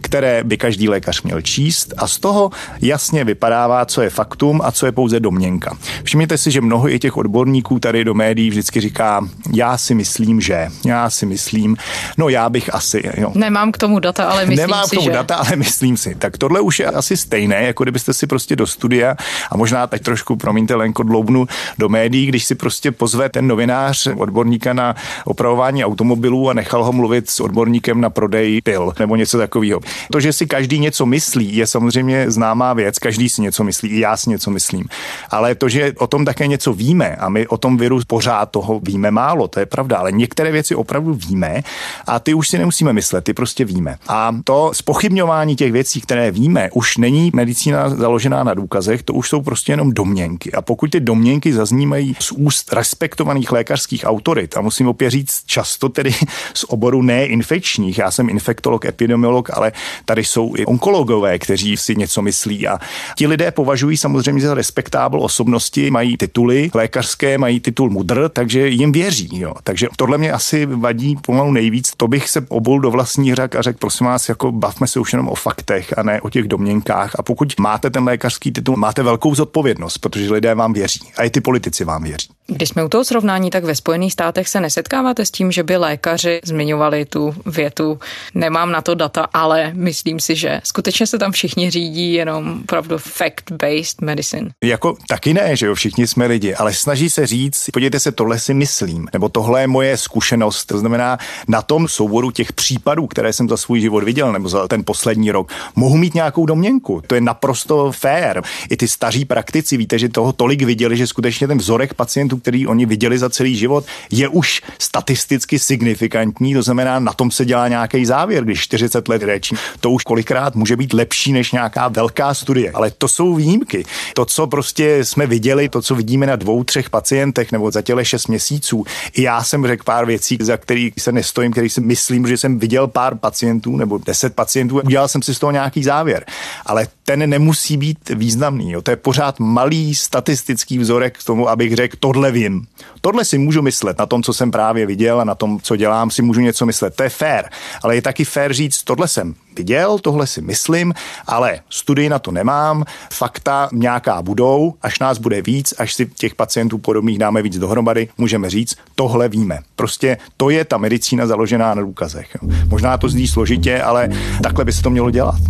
které 0.00 0.44
by 0.44 0.56
každý 0.56 0.88
lékař 0.88 1.22
měl 1.22 1.40
číst 1.42 1.94
a 1.96 2.06
z 2.06 2.18
toho 2.18 2.50
jasně 2.80 3.24
vypadává, 3.24 3.84
co 3.84 4.02
je 4.02 4.10
faktum 4.10 4.60
a 4.64 4.72
co 4.72 4.86
je 4.86 4.92
pouze 4.92 5.20
domněnka. 5.20 5.76
Všimněte 6.04 6.38
si, 6.38 6.50
že 6.50 6.60
mnoho 6.60 6.88
i 6.88 6.98
těch 6.98 7.16
odborníků 7.16 7.78
tady 7.78 8.04
do 8.04 8.14
médií 8.14 8.50
vždycky 8.50 8.80
říká, 8.80 9.20
já 9.54 9.78
si 9.78 9.94
myslím, 9.94 10.40
že, 10.40 10.68
já 10.86 11.10
si 11.10 11.26
myslím, 11.26 11.76
no 12.18 12.28
já 12.28 12.48
bych 12.48 12.74
asi. 12.74 13.02
Jo. 13.16 13.32
Nemám 13.34 13.72
k 13.72 13.78
tomu 13.78 14.00
data, 14.00 14.24
ale 14.24 14.46
myslím 14.46 14.70
Nemám 14.70 14.84
si, 14.84 14.96
k 14.96 14.98
tomu 14.98 15.06
že... 15.06 15.12
data, 15.12 15.34
ale 15.34 15.56
myslím 15.56 15.96
si. 15.96 16.14
Tak 16.14 16.38
tohle 16.38 16.60
už 16.60 16.80
je 16.80 16.86
asi 16.86 17.16
stejné, 17.16 17.62
jako 17.62 17.84
kdybyste 17.84 18.12
si 18.14 18.26
prostě 18.26 18.56
do 18.56 18.66
studia 18.72 19.16
a 19.50 19.56
možná 19.56 19.86
teď 19.86 20.02
trošku, 20.02 20.36
promiňte, 20.36 20.74
Lenko, 20.74 21.02
dloubnu 21.02 21.46
do 21.78 21.88
médií, 21.88 22.26
když 22.26 22.44
si 22.44 22.54
prostě 22.54 22.92
pozve 22.92 23.28
ten 23.28 23.46
novinář 23.46 24.06
odborníka 24.16 24.72
na 24.72 24.94
opravování 25.24 25.84
automobilů 25.84 26.50
a 26.50 26.52
nechal 26.52 26.84
ho 26.84 26.92
mluvit 26.92 27.30
s 27.30 27.40
odborníkem 27.40 28.00
na 28.00 28.10
prodej 28.10 28.60
pil 28.64 28.92
nebo 28.98 29.16
něco 29.16 29.38
takového. 29.38 29.80
To, 30.12 30.20
že 30.20 30.32
si 30.32 30.46
každý 30.46 30.78
něco 30.78 31.06
myslí, 31.06 31.56
je 31.56 31.66
samozřejmě 31.66 32.30
známá 32.30 32.72
věc, 32.72 32.98
každý 32.98 33.28
si 33.28 33.42
něco 33.42 33.64
myslí, 33.64 33.88
i 33.88 34.00
já 34.00 34.16
si 34.16 34.30
něco 34.30 34.50
myslím. 34.50 34.84
Ale 35.30 35.54
to, 35.54 35.68
že 35.68 35.92
o 35.98 36.06
tom 36.06 36.24
také 36.24 36.46
něco 36.46 36.72
víme 36.72 37.16
a 37.16 37.28
my 37.28 37.46
o 37.46 37.56
tom 37.56 37.76
viru 37.76 38.00
pořád 38.06 38.50
toho 38.50 38.80
víme 38.80 39.10
málo, 39.10 39.48
to 39.48 39.60
je 39.60 39.66
pravda, 39.66 39.96
ale 39.96 40.12
některé 40.12 40.52
věci 40.52 40.74
opravdu 40.74 41.14
víme 41.14 41.62
a 42.06 42.18
ty 42.18 42.34
už 42.34 42.48
si 42.48 42.58
nemusíme 42.58 42.92
myslet, 42.92 43.24
ty 43.24 43.34
prostě 43.34 43.64
víme. 43.64 43.96
A 44.08 44.34
to 44.44 44.70
spochybňování 44.74 45.56
těch 45.56 45.72
věcí, 45.72 46.00
které 46.00 46.30
víme, 46.30 46.70
už 46.72 46.96
není 46.96 47.30
medicína 47.34 47.88
založená 47.88 48.44
na 48.44 48.54
důkazech, 48.62 49.02
to 49.02 49.14
už 49.14 49.28
jsou 49.28 49.42
prostě 49.42 49.72
jenom 49.72 49.92
domněnky. 49.92 50.52
A 50.52 50.62
pokud 50.62 50.90
ty 50.90 51.00
domněnky 51.00 51.52
zaznímají 51.52 52.16
z 52.20 52.32
úst 52.32 52.72
respektovaných 52.72 53.52
lékařských 53.52 54.04
autorit, 54.04 54.56
a 54.56 54.60
musím 54.60 54.88
opět 54.88 55.10
říct 55.10 55.42
často 55.46 55.88
tedy 55.88 56.14
z 56.54 56.64
oboru 56.68 57.02
neinfekčních, 57.02 57.98
já 57.98 58.10
jsem 58.10 58.28
infektolog, 58.28 58.84
epidemiolog, 58.84 59.50
ale 59.52 59.72
tady 60.04 60.24
jsou 60.24 60.54
i 60.56 60.66
onkologové, 60.66 61.38
kteří 61.38 61.76
si 61.76 61.96
něco 61.96 62.22
myslí 62.22 62.68
a 62.68 62.78
ti 63.16 63.26
lidé 63.26 63.50
považují 63.50 63.96
samozřejmě 63.96 64.42
za 64.42 64.54
respektábl 64.54 65.20
osobnosti, 65.22 65.90
mají 65.90 66.16
tituly 66.16 66.70
lékařské, 66.74 67.38
mají 67.38 67.60
titul 67.60 67.90
mudr, 67.90 68.28
takže 68.28 68.68
jim 68.68 68.92
věří. 68.92 69.28
Jo. 69.32 69.54
Takže 69.64 69.88
tohle 69.96 70.18
mě 70.18 70.32
asi 70.32 70.66
vadí 70.66 71.16
pomalu 71.16 71.52
nejvíc. 71.52 71.92
To 71.96 72.08
bych 72.08 72.30
se 72.30 72.46
obul 72.48 72.80
do 72.80 72.90
vlastních 72.90 73.34
řak 73.34 73.56
a 73.56 73.62
řekl, 73.62 73.78
prosím 73.78 74.06
vás, 74.06 74.28
jako 74.28 74.52
bavme 74.52 74.86
se 74.86 75.00
už 75.00 75.12
jenom 75.12 75.28
o 75.28 75.34
faktech 75.34 75.98
a 75.98 76.02
ne 76.02 76.20
o 76.20 76.30
těch 76.30 76.48
domněnkách. 76.48 77.12
A 77.18 77.22
pokud 77.22 77.54
máte 77.60 77.90
ten 77.90 78.04
lékařský 78.04 78.51
titul, 78.52 78.76
máte 78.76 79.02
velkou 79.02 79.34
zodpovědnost, 79.34 79.98
protože 79.98 80.32
lidé 80.32 80.54
vám 80.54 80.72
věří 80.72 81.00
a 81.16 81.22
i 81.22 81.30
ty 81.30 81.40
politici 81.40 81.84
vám 81.84 82.02
věří. 82.02 82.28
Když 82.46 82.68
jsme 82.68 82.84
u 82.84 82.88
toho 82.88 83.04
srovnání, 83.04 83.50
tak 83.50 83.64
ve 83.64 83.74
Spojených 83.74 84.12
státech 84.12 84.48
se 84.48 84.60
nesetkáváte 84.60 85.24
s 85.24 85.30
tím, 85.30 85.52
že 85.52 85.62
by 85.62 85.76
lékaři 85.76 86.40
zmiňovali 86.44 87.04
tu 87.04 87.34
větu, 87.46 88.00
nemám 88.34 88.72
na 88.72 88.82
to 88.82 88.94
data, 88.94 89.26
ale 89.32 89.70
myslím 89.74 90.20
si, 90.20 90.36
že 90.36 90.60
skutečně 90.64 91.06
se 91.06 91.18
tam 91.18 91.32
všichni 91.32 91.70
řídí 91.70 92.12
jenom 92.12 92.60
opravdu 92.62 92.96
fact-based 92.96 93.94
medicine. 94.00 94.50
Jako 94.64 94.96
taky 95.08 95.34
ne, 95.34 95.56
že 95.56 95.66
jo, 95.66 95.74
všichni 95.74 96.06
jsme 96.06 96.26
lidi, 96.26 96.54
ale 96.54 96.74
snaží 96.74 97.10
se 97.10 97.26
říct, 97.26 97.70
podívejte 97.72 98.00
se, 98.00 98.12
tohle 98.12 98.38
si 98.38 98.54
myslím, 98.54 99.08
nebo 99.12 99.28
tohle 99.28 99.60
je 99.60 99.66
moje 99.66 99.96
zkušenost. 99.96 100.64
To 100.64 100.78
znamená, 100.78 101.18
na 101.48 101.62
tom 101.62 101.88
souboru 101.88 102.30
těch 102.30 102.52
případů, 102.52 103.06
které 103.06 103.32
jsem 103.32 103.48
za 103.48 103.56
svůj 103.56 103.80
život 103.80 104.04
viděl, 104.04 104.32
nebo 104.32 104.48
za 104.48 104.68
ten 104.68 104.84
poslední 104.84 105.30
rok, 105.30 105.52
mohu 105.76 105.96
mít 105.96 106.14
nějakou 106.14 106.46
domněnku. 106.46 107.02
To 107.06 107.14
je 107.14 107.20
naprosto 107.20 107.92
fair. 107.92 108.41
I 108.70 108.76
ty 108.76 108.88
staří 108.88 109.24
praktici, 109.24 109.76
víte, 109.76 109.98
že 109.98 110.08
toho 110.08 110.32
tolik 110.32 110.62
viděli, 110.62 110.96
že 110.96 111.06
skutečně 111.06 111.48
ten 111.48 111.58
vzorek 111.58 111.94
pacientů, 111.94 112.38
který 112.38 112.66
oni 112.66 112.86
viděli 112.86 113.18
za 113.18 113.30
celý 113.30 113.56
život, 113.56 113.84
je 114.10 114.28
už 114.28 114.62
statisticky 114.78 115.58
signifikantní. 115.58 116.54
To 116.54 116.62
znamená, 116.62 116.98
na 116.98 117.12
tom 117.12 117.30
se 117.30 117.44
dělá 117.44 117.68
nějaký 117.68 118.06
závěr, 118.06 118.44
když 118.44 118.60
40 118.60 119.08
let 119.08 119.22
řečí. 119.22 119.56
To 119.80 119.90
už 119.90 120.02
kolikrát 120.02 120.54
může 120.54 120.76
být 120.76 120.92
lepší 120.92 121.32
než 121.32 121.52
nějaká 121.52 121.88
velká 121.88 122.34
studie. 122.34 122.70
Ale 122.70 122.90
to 122.90 123.08
jsou 123.08 123.34
výjimky. 123.34 123.84
To, 124.14 124.24
co 124.24 124.46
prostě 124.46 125.04
jsme 125.04 125.26
viděli, 125.26 125.68
to, 125.68 125.82
co 125.82 125.94
vidíme 125.94 126.26
na 126.26 126.36
dvou, 126.36 126.64
třech 126.64 126.90
pacientech 126.90 127.52
nebo 127.52 127.70
za 127.70 127.82
těle 127.82 128.04
šest 128.04 128.26
měsíců. 128.26 128.84
I 129.12 129.22
já 129.22 129.44
jsem 129.44 129.66
řekl 129.66 129.84
pár 129.84 130.06
věcí, 130.06 130.38
za 130.40 130.56
který 130.56 130.92
se 130.98 131.12
nestojím, 131.12 131.52
který 131.52 131.68
si 131.68 131.80
myslím, 131.80 132.26
že 132.26 132.38
jsem 132.38 132.58
viděl 132.58 132.86
pár 132.88 133.14
pacientů 133.16 133.76
nebo 133.76 133.98
deset 133.98 134.34
pacientů. 134.34 134.80
Udělal 134.84 135.08
jsem 135.08 135.22
si 135.22 135.34
z 135.34 135.38
toho 135.38 135.52
nějaký 135.52 135.82
závěr. 135.84 136.24
Ale 136.66 136.86
ten 137.04 137.30
nemusí 137.30 137.76
být 137.76 138.08
významný. 138.08 138.31
Jo. 138.70 138.82
To 138.82 138.90
je 138.90 138.96
pořád 138.96 139.40
malý 139.40 139.94
statistický 139.94 140.78
vzorek 140.78 141.18
k 141.18 141.24
tomu, 141.24 141.48
abych 141.48 141.76
řekl, 141.76 141.96
tohle 142.00 142.32
vím. 142.32 142.66
Tohle 143.00 143.24
si 143.24 143.38
můžu 143.38 143.62
myslet 143.62 143.98
na 143.98 144.06
tom, 144.06 144.22
co 144.22 144.32
jsem 144.32 144.50
právě 144.50 144.86
viděl 144.86 145.20
a 145.20 145.24
na 145.24 145.34
tom, 145.34 145.60
co 145.62 145.76
dělám, 145.76 146.10
si 146.10 146.22
můžu 146.22 146.40
něco 146.40 146.66
myslet. 146.66 146.96
To 146.96 147.02
je 147.02 147.08
fér. 147.08 147.50
Ale 147.82 147.94
je 147.94 148.02
taky 148.02 148.24
fér 148.24 148.52
říct, 148.52 148.82
tohle 148.82 149.08
jsem 149.08 149.34
viděl, 149.56 149.98
tohle 149.98 150.26
si 150.26 150.40
myslím, 150.40 150.94
ale 151.26 151.60
studii 151.70 152.08
na 152.08 152.18
to 152.18 152.30
nemám, 152.30 152.84
fakta 153.12 153.68
nějaká 153.72 154.22
budou, 154.22 154.74
až 154.82 154.98
nás 154.98 155.18
bude 155.18 155.42
víc, 155.42 155.74
až 155.78 155.94
si 155.94 156.06
těch 156.06 156.34
pacientů 156.34 156.78
podobných 156.78 157.18
dáme 157.18 157.42
víc 157.42 157.58
dohromady, 157.58 158.08
můžeme 158.18 158.50
říct, 158.50 158.76
tohle 158.94 159.28
víme. 159.28 159.58
Prostě 159.76 160.16
to 160.36 160.50
je 160.50 160.64
ta 160.64 160.78
medicína 160.78 161.26
založená 161.26 161.74
na 161.74 161.82
důkazech. 161.82 162.36
Možná 162.68 162.98
to 162.98 163.08
zní 163.08 163.28
složitě, 163.28 163.82
ale 163.82 164.08
takhle 164.42 164.64
by 164.64 164.72
se 164.72 164.82
to 164.82 164.90
mělo 164.90 165.10
dělat. 165.10 165.40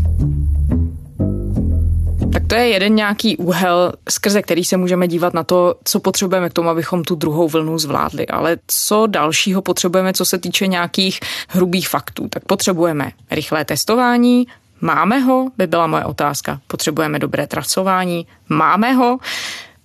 Tak 2.32 2.42
to 2.46 2.54
je 2.54 2.68
jeden 2.68 2.94
nějaký 2.94 3.36
úhel, 3.36 3.92
skrze 4.10 4.42
který 4.42 4.64
se 4.64 4.76
můžeme 4.76 5.08
dívat 5.08 5.34
na 5.34 5.44
to, 5.44 5.74
co 5.84 6.00
potřebujeme 6.00 6.50
k 6.50 6.52
tomu, 6.52 6.68
abychom 6.68 7.04
tu 7.04 7.14
druhou 7.14 7.48
vlnu 7.48 7.78
zvládli. 7.78 8.26
Ale 8.26 8.56
co 8.66 9.06
dalšího 9.06 9.62
potřebujeme, 9.62 10.12
co 10.12 10.24
se 10.24 10.38
týče 10.38 10.66
nějakých 10.66 11.20
hrubých 11.48 11.88
faktů? 11.88 12.28
Tak 12.28 12.44
potřebujeme 12.44 13.10
rychlé 13.30 13.64
testování, 13.64 14.46
Máme 14.84 15.18
ho, 15.18 15.50
by 15.56 15.66
byla 15.66 15.86
moje 15.86 16.04
otázka. 16.04 16.60
Potřebujeme 16.66 17.18
dobré 17.18 17.46
trasování. 17.46 18.26
Máme 18.48 18.92
ho. 18.92 19.18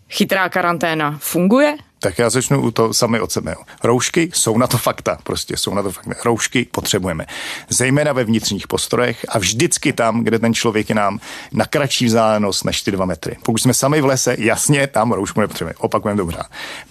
Chytrá 0.10 0.50
karanténa 0.50 1.18
funguje? 1.20 1.78
Tak 2.00 2.20
já 2.20 2.30
začnu 2.30 2.62
u 2.62 2.72
toho 2.72 2.94
sami 2.94 3.20
od 3.20 3.32
sebe. 3.32 3.56
Roušky 3.84 4.32
jsou 4.34 4.58
na 4.58 4.68
to 4.68 4.78
fakta, 4.78 5.18
prostě 5.24 5.58
jsou 5.58 5.74
na 5.74 5.84
to 5.84 5.92
fakta. 5.92 6.14
Roušky 6.26 6.68
potřebujeme. 6.72 7.26
Zejména 7.70 8.14
ve 8.14 8.24
vnitřních 8.24 8.68
postrojech 8.68 9.26
a 9.30 9.40
vždycky 9.40 9.94
tam, 9.94 10.24
kde 10.24 10.40
ten 10.40 10.54
člověk 10.54 10.90
je 10.90 10.96
nám 10.96 11.20
na 11.52 11.66
kratší 11.66 12.06
vzdálenost 12.06 12.66
než 12.66 12.82
ty 12.82 12.92
dva 12.92 13.06
metry. 13.06 13.38
Pokud 13.44 13.58
jsme 13.58 13.74
sami 13.74 14.02
v 14.02 14.06
lese, 14.06 14.36
jasně, 14.40 14.88
tam 14.88 15.12
roušku 15.12 15.42
nepotřebujeme. 15.42 15.76
Opakujeme 15.78 16.18
dobře. 16.18 16.38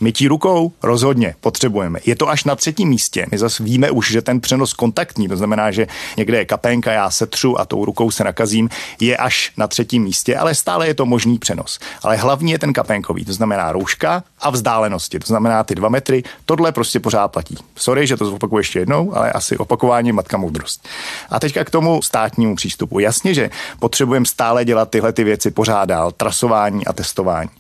Mytí 0.01 0.29
rukou 0.29 0.73
rozhodně 0.83 1.35
potřebujeme. 1.41 2.01
Je 2.07 2.17
to 2.17 2.29
až 2.29 2.45
na 2.45 2.57
třetím 2.57 2.89
místě. 2.89 3.27
My 3.31 3.39
zase 3.39 3.63
víme 3.63 3.91
už, 3.91 4.11
že 4.11 4.23
ten 4.23 4.41
přenos 4.41 4.73
kontaktní, 4.73 5.29
to 5.29 5.37
znamená, 5.37 5.71
že 5.71 5.87
někde 6.17 6.39
je 6.39 6.45
kapenka, 6.45 6.93
já 6.93 7.11
se 7.11 7.27
třu 7.27 7.61
a 7.61 7.65
tou 7.65 7.85
rukou 7.85 8.11
se 8.11 8.25
nakazím, 8.25 8.69
je 9.01 9.17
až 9.17 9.53
na 9.57 9.67
třetím 9.67 10.03
místě, 10.03 10.37
ale 10.37 10.55
stále 10.55 10.87
je 10.87 10.95
to 10.95 11.07
možný 11.07 11.39
přenos. 11.39 11.79
Ale 12.03 12.17
hlavně 12.17 12.55
je 12.55 12.59
ten 12.59 12.73
kapenkový, 12.73 13.25
to 13.25 13.33
znamená 13.33 13.73
rouška 13.73 14.25
a 14.41 14.51
vzdálenost 14.51 14.96
vzdálenosti, 14.97 15.19
to 15.19 15.27
znamená 15.27 15.65
ty 15.65 15.75
dva 15.75 15.89
metry, 15.89 16.23
tohle 16.45 16.73
prostě 16.73 17.01
pořád 17.01 17.29
platí. 17.29 17.57
Sorry, 17.77 18.07
že 18.07 18.17
to 18.17 18.25
zopakuju 18.25 18.59
ještě 18.59 18.79
jednou, 18.79 19.17
ale 19.17 19.33
asi 19.33 19.57
opakování 19.57 20.13
matka 20.13 20.37
moudrost. 20.37 20.89
A 21.31 21.41
teďka 21.41 21.65
k 21.65 21.71
tomu 21.71 22.03
státnímu 22.03 22.57
přístupu. 22.57 22.99
Jasně, 22.99 23.35
že 23.35 23.51
potřebujeme 23.79 24.27
stále 24.27 24.65
dělat 24.65 24.91
tyhle 24.91 25.13
ty 25.13 25.25
věci 25.25 25.51
pořád 25.51 25.85
dál, 25.85 26.13
trasování 26.13 26.87
a 26.87 26.93
testování. 26.93 27.51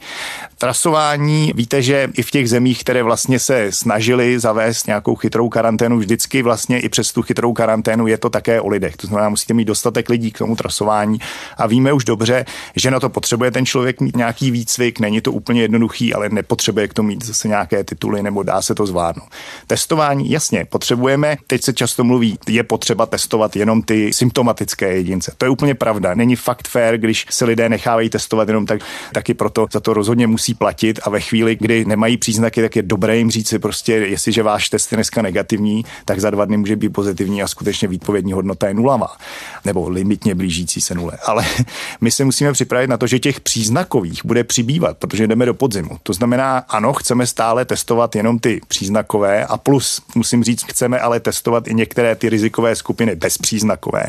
Trasování, 0.58 1.52
víte, 1.54 1.82
že 1.82 2.08
i 2.14 2.22
v 2.22 2.30
těch 2.30 2.48
zemích, 2.48 2.80
které 2.80 3.02
vlastně 3.02 3.38
se 3.38 3.72
snažili 3.72 4.40
zavést 4.40 4.86
nějakou 4.86 5.14
chytrou 5.14 5.48
karanténu, 5.48 5.98
vždycky 5.98 6.42
vlastně 6.42 6.80
i 6.80 6.88
přes 6.88 7.12
tu 7.12 7.22
chytrou 7.22 7.52
karanténu 7.52 8.06
je 8.06 8.18
to 8.18 8.30
také 8.30 8.60
o 8.60 8.68
lidech. 8.68 8.96
To 8.96 9.06
znamená, 9.06 9.28
musíte 9.28 9.54
mít 9.54 9.64
dostatek 9.64 10.08
lidí 10.08 10.30
k 10.30 10.38
tomu 10.38 10.56
trasování 10.56 11.20
a 11.56 11.66
víme 11.66 11.92
už 11.92 12.04
dobře, 12.04 12.44
že 12.76 12.90
na 12.90 13.00
to 13.00 13.08
potřebuje 13.08 13.50
ten 13.50 13.66
člověk 13.66 14.00
mít 14.00 14.16
nějaký 14.16 14.50
výcvik, 14.50 15.00
není 15.00 15.20
to 15.20 15.32
úplně 15.32 15.62
jednoduchý, 15.62 16.14
ale 16.14 16.28
nepotřebuje 16.28 16.88
k 16.88 16.94
tomu 16.94 17.06
mít 17.06 17.25
zase 17.26 17.48
nějaké 17.48 17.84
tituly 17.84 18.22
nebo 18.22 18.42
dá 18.42 18.62
se 18.62 18.74
to 18.74 18.86
zvládnout. 18.86 19.28
Testování, 19.66 20.30
jasně, 20.30 20.64
potřebujeme, 20.64 21.36
teď 21.46 21.62
se 21.62 21.72
často 21.72 22.04
mluví, 22.04 22.38
je 22.48 22.62
potřeba 22.62 23.06
testovat 23.06 23.56
jenom 23.56 23.82
ty 23.82 24.12
symptomatické 24.12 24.94
jedince. 24.94 25.32
To 25.38 25.44
je 25.44 25.50
úplně 25.50 25.74
pravda. 25.74 26.14
Není 26.14 26.36
fakt 26.36 26.68
fair, 26.68 26.98
když 26.98 27.26
se 27.30 27.44
lidé 27.44 27.68
nechávají 27.68 28.10
testovat 28.10 28.48
jenom 28.48 28.66
tak, 28.66 28.80
taky 29.12 29.34
proto 29.34 29.66
za 29.72 29.80
to 29.80 29.94
rozhodně 29.94 30.26
musí 30.26 30.54
platit 30.54 31.00
a 31.02 31.10
ve 31.10 31.20
chvíli, 31.20 31.56
kdy 31.60 31.84
nemají 31.84 32.16
příznaky, 32.16 32.62
tak 32.62 32.76
je 32.76 32.82
dobré 32.82 33.16
jim 33.16 33.30
říct 33.30 33.48
si 33.48 33.58
prostě, 33.58 33.92
jestliže 33.92 34.42
váš 34.42 34.68
test 34.68 34.92
je 34.92 34.96
dneska 34.96 35.22
negativní, 35.22 35.84
tak 36.04 36.20
za 36.20 36.30
dva 36.30 36.44
dny 36.44 36.56
může 36.56 36.76
být 36.76 36.88
pozitivní 36.88 37.42
a 37.42 37.48
skutečně 37.48 37.88
výpovědní 37.88 38.32
hodnota 38.32 38.68
je 38.68 38.74
nulová 38.74 39.16
nebo 39.64 39.88
limitně 39.88 40.34
blížící 40.34 40.80
se 40.80 40.94
nule. 40.94 41.12
Ale 41.26 41.44
my 42.00 42.10
se 42.10 42.24
musíme 42.24 42.52
připravit 42.52 42.86
na 42.86 42.96
to, 42.96 43.06
že 43.06 43.18
těch 43.18 43.40
příznakových 43.40 44.24
bude 44.24 44.44
přibývat, 44.44 44.96
protože 44.98 45.26
jdeme 45.26 45.46
do 45.46 45.54
podzimu. 45.54 45.98
To 46.02 46.12
znamená, 46.12 46.58
ano, 46.58 46.92
chceme 47.16 47.26
stále 47.26 47.64
testovat 47.64 48.16
jenom 48.16 48.38
ty 48.38 48.60
příznakové 48.68 49.46
a 49.46 49.56
plus, 49.56 50.02
musím 50.14 50.44
říct, 50.44 50.64
chceme 50.64 51.00
ale 51.00 51.20
testovat 51.20 51.68
i 51.68 51.74
některé 51.74 52.14
ty 52.14 52.28
rizikové 52.28 52.76
skupiny 52.76 53.16
bezpříznakové. 53.16 54.04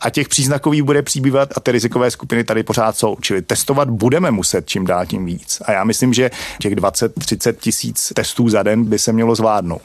A 0.00 0.10
těch 0.10 0.28
příznakových 0.28 0.82
bude 0.82 1.02
přibývat 1.02 1.48
a 1.56 1.60
ty 1.60 1.72
rizikové 1.72 2.10
skupiny 2.10 2.44
tady 2.44 2.62
pořád 2.62 2.96
jsou. 2.96 3.16
Čili 3.20 3.42
testovat 3.42 3.90
budeme 3.90 4.30
muset 4.30 4.66
čím 4.66 4.86
dál 4.86 5.06
tím 5.06 5.26
víc. 5.26 5.62
A 5.64 5.72
já 5.72 5.84
myslím, 5.84 6.14
že 6.14 6.30
těch 6.60 6.74
20-30 6.74 7.52
tisíc 7.52 8.12
testů 8.14 8.48
za 8.48 8.62
den 8.62 8.84
by 8.84 8.98
se 8.98 9.12
mělo 9.12 9.34
zvládnout. 9.34 9.82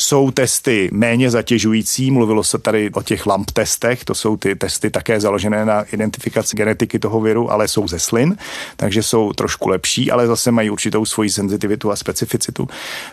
Jsou 0.00 0.30
testy 0.30 0.88
méně 0.92 1.30
zatěžující, 1.30 2.10
mluvilo 2.10 2.44
se 2.44 2.58
tady 2.58 2.90
o 2.90 3.02
těch 3.02 3.26
LAMP 3.26 3.50
testech, 3.50 4.04
to 4.04 4.14
jsou 4.14 4.36
ty 4.36 4.56
testy 4.56 4.90
také 4.90 5.20
založené 5.20 5.64
na 5.64 5.82
identifikaci 5.82 6.56
genetiky 6.56 6.98
toho 6.98 7.20
viru, 7.20 7.52
ale 7.52 7.68
jsou 7.68 7.88
ze 7.88 7.98
slin, 7.98 8.36
takže 8.76 9.02
jsou 9.02 9.32
trošku 9.32 9.68
lepší, 9.68 10.10
ale 10.10 10.26
zase 10.26 10.50
mají 10.50 10.70
určitou 10.70 11.04
svoji 11.04 11.30
senzitivitu 11.30 11.90
a 11.90 11.96
specificitu. 11.96 12.68